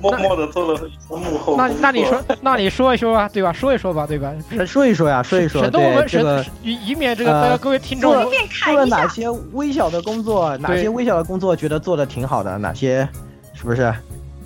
[0.00, 1.56] 默默的做了幕后。
[1.56, 3.52] 那那你说，那你说一说吧，对吧？
[3.52, 4.32] 说一说吧，对吧？
[4.66, 5.62] 说一说呀，说一说。
[5.62, 13.08] 省得我们这个以以免这个各位听众做了哪些微小的工作，哪些微小的工作觉得做的挺好的，哪些
[13.54, 13.92] 是不是？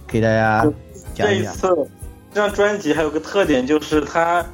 [0.07, 0.67] 给大家
[1.15, 1.53] 讲一讲。
[1.53, 1.89] 这次
[2.33, 4.45] 这张专辑还有个特点就是它。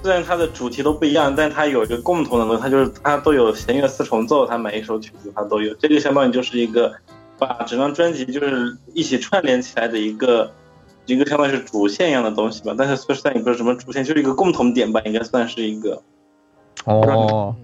[0.00, 5.74] 虽然它的主题都不一样，但它有一个共同的东西，它就是它都有弦乐四重奏，它每一首曲子它都有。
[5.74, 6.94] 这就相当于就是一个
[7.38, 10.52] 把整张专辑就是一起串联起来的一个
[11.06, 12.74] 一个相当于是主线一样的东西吧。
[12.76, 16.02] 但是说实在也不是什么主线，就是一个共同点吧，应该算是一个。
[16.84, 17.54] 哦，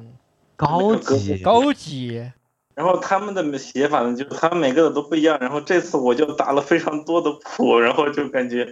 [0.56, 2.30] 高级高级。
[2.74, 5.38] 然后他们的写法呢，就是他们每个的都不一样。
[5.40, 8.66] 然后这次我就打了非常多的谱，然后就感觉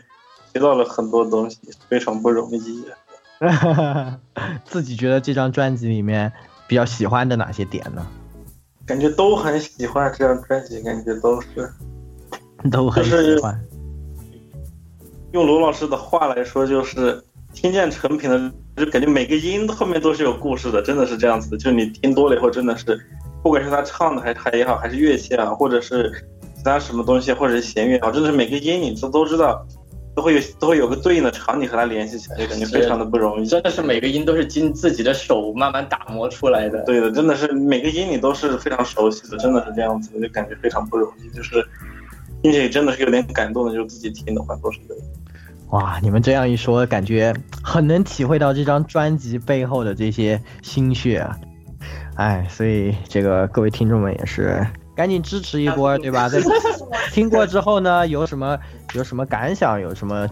[0.52, 1.58] 学到了很多东西，
[1.88, 2.84] 非常不容易。
[4.64, 6.32] 自己觉得这张专辑里面
[6.66, 8.06] 比较喜欢的哪些点呢？
[8.92, 11.48] 感觉都很喜欢这张专辑，感觉都是
[12.70, 13.58] 都很喜欢。
[15.32, 17.24] 用罗老师的话来说，就是
[17.54, 21.56] 听见成品的，就感觉每个音后面都是有故事的，真的是这样子的。
[21.56, 23.00] 就你听多了以后，真的是，
[23.42, 26.12] 不管是他唱的还是还也好，还是乐器啊，或者是
[26.54, 29.66] 其他什么东西，或者是弦乐也好，真的是每个音你都都知道。
[30.14, 33.46] 都会有都会有个对应的场景和它联系起来，就感觉非常的不容易。
[33.46, 36.82] 真的是每个音都是经自己的手慢慢打磨出来的。
[36.84, 41.34] 对的，真的是每个音你都是非常熟悉的，真的是这样子，就感觉非常不容易。
[41.34, 41.66] 就是，
[42.42, 45.04] 并且真的是有点感动的，就是自己听的话都是这样。
[45.70, 51.38] 哇，你们这样一说，感觉很能体会到这张专辑背后的这些心血啊！
[52.16, 54.66] 哎，所以这个各位听众们也是。
[54.94, 56.28] 赶紧支持一波，对吧？
[56.28, 56.40] 在
[57.12, 58.58] 听过之后呢，有什么
[58.94, 60.28] 有什么感想，有什么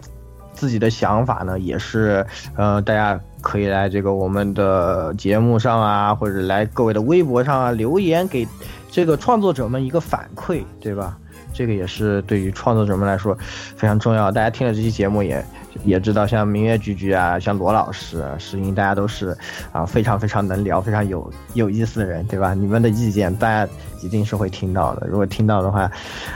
[0.53, 1.59] 自己的想法呢？
[1.59, 2.25] 也是，
[2.55, 8.47] 呃，大家可以来这个我们的节目上啊，或者来各位的微博上啊留言，给
[8.91, 11.17] 这个创作者们一个反馈，对吧？
[11.53, 13.37] 这个也是对于创作者们来说
[13.75, 14.31] 非常重要。
[14.31, 15.43] 大家听了这期节目也。
[15.83, 19.35] 也知道像明月菊菊啊，像罗老师、石英，大家都是
[19.71, 22.53] 啊非常非常能聊、非常有有意思的人，对吧？
[22.53, 23.71] 你们的意见大家
[24.01, 25.07] 一定是会听到的。
[25.07, 25.91] 如果听到的话，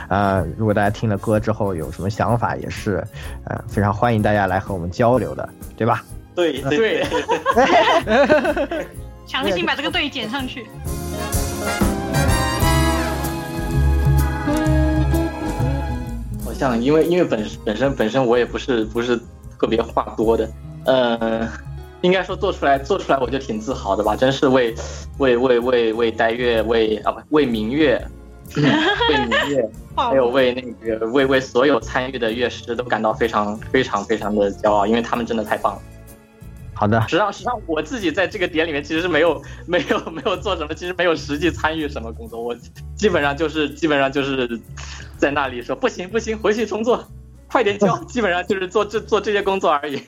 [0.08, 3.04] 啊，如果大家听了歌之后有什么想法，也是
[3.44, 6.04] 呃非常欢迎大家来和我们交流的，对吧？
[6.34, 7.06] 对对，
[9.26, 10.66] 强行把这个队剪上去。
[16.52, 19.18] 像 因为因为本本身本身我也不是不是
[19.58, 20.50] 特别话多的，
[20.84, 21.48] 呃，
[22.02, 24.74] 应该说做出来做出来我就挺自豪的吧，真是为
[25.18, 28.00] 为为为为呆月为啊不为明月，
[28.56, 28.62] 为
[29.26, 35.82] 明月，还有为那个为为所有参与的乐师都感到非常非常非常的骄傲，因为他们真的太棒了。
[36.78, 42.54] 好的，实际上实际上我自己在这个点里面其实是没有 没有没有做什么，其实没有实际参与什么工作，我
[42.94, 44.60] 基本上就是基本上就是
[45.16, 47.02] 在那里说不行不行，回去重做，
[47.48, 50.02] 快点交， 基本上就是做这做这些工作而已。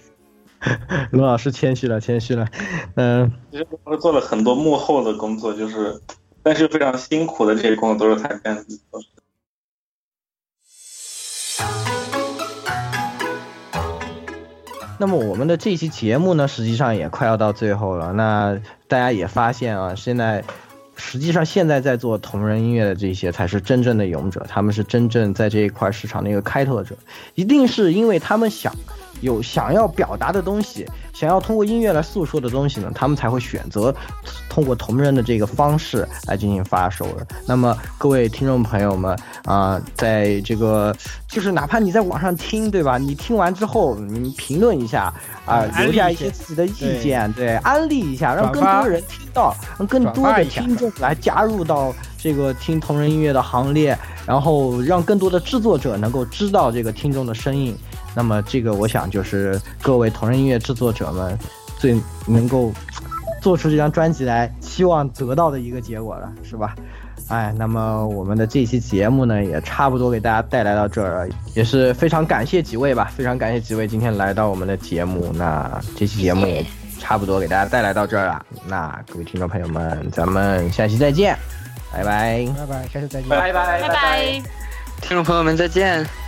[1.12, 2.48] 罗老师谦虚了谦虚了，
[2.97, 6.01] 嗯，其实我做了很多幕后的工作，就是
[6.43, 8.65] 但是非常辛苦的这些工作都是他干的。
[15.01, 18.12] 那么我们的这期节目呢，实际上也快要到最后了。
[18.12, 20.43] 那大家也发现啊，现在
[20.99, 26.95] 实际上现在在做同人音乐的这些才是真正的勇者，他们是真正在这一块市场的一个开拓者，
[27.35, 28.75] 一定是因为他们想
[29.20, 33.94] 有想要表达的东西，想要通过音乐来诉说的东西呢，他们才会选择
[34.48, 37.26] 通过同人的这个方式来进行发售的。
[37.47, 40.94] 那么各位听众朋友们啊、在这个
[41.26, 42.98] 就是哪怕你在网上听，对吧？
[42.98, 45.12] 你听完之后，你评论一下
[45.44, 57.76] 啊、留下一些自己的意见，对，安利一下，让更多人听到，让更多的听众来加入到这个听同人音乐的行列，然后让更多的制作者能够知道这个听众的声音。
[58.14, 61.39] 那么这个，我想就是各位同人音乐制作者们
[61.78, 62.72] 最能够
[63.40, 66.74] 做出这张专辑来希望得到的一个结果了，是吧？
[67.28, 75.30] 哎，那么我们的这期节目呢，也差不多给大家带来到这儿了，也是非常感谢几位吧，非常感谢几位今天来到我们的节目。
[75.35, 76.64] 那这期节目也
[76.98, 78.44] 差不多给大家带来到这儿了。
[78.66, 81.36] 那各位听众朋友们，咱们下期再见，
[81.93, 84.43] 拜拜，拜拜，下期再见，拜拜拜拜。
[85.02, 86.27] 听众朋友们再见。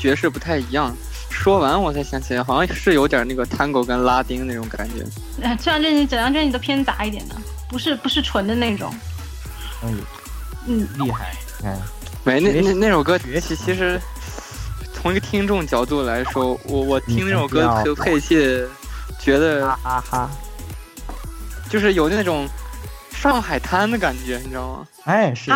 [0.00, 0.96] 爵士不太一样？
[1.28, 5.04] 说完我才想起来，好像是有点那个 tango 跟拉丁那种感觉。
[5.42, 7.36] 呃这张专辑整张专辑都偏杂一点的，
[7.68, 8.92] 不是不是纯的那种。
[9.84, 9.98] 嗯，
[10.66, 11.80] 嗯，厉害，嗯，
[12.24, 14.00] 没那那那首歌其其实
[14.92, 18.64] 从一个听众角度来说，我我听那首歌配配器，
[19.18, 20.30] 觉得哈哈，
[21.70, 22.46] 就是有那种
[23.20, 24.86] 上海滩的感觉，你知道吗？
[25.04, 25.50] 哎，是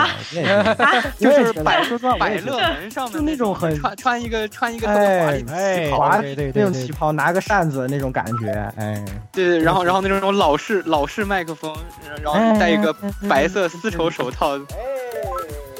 [1.18, 11.74] 就是百说实话我百也觉得乐门上就面那种很穿穿一个穿一个华哎丽旗袍，华对对对那种旗袍，拿个扇子那种感觉，哎，对对，然后然后那种老式老式麦克风，
[12.22, 12.94] 然后戴一个
[13.28, 14.58] 白色丝绸手套，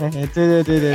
[0.01, 0.95] 哎，对对对对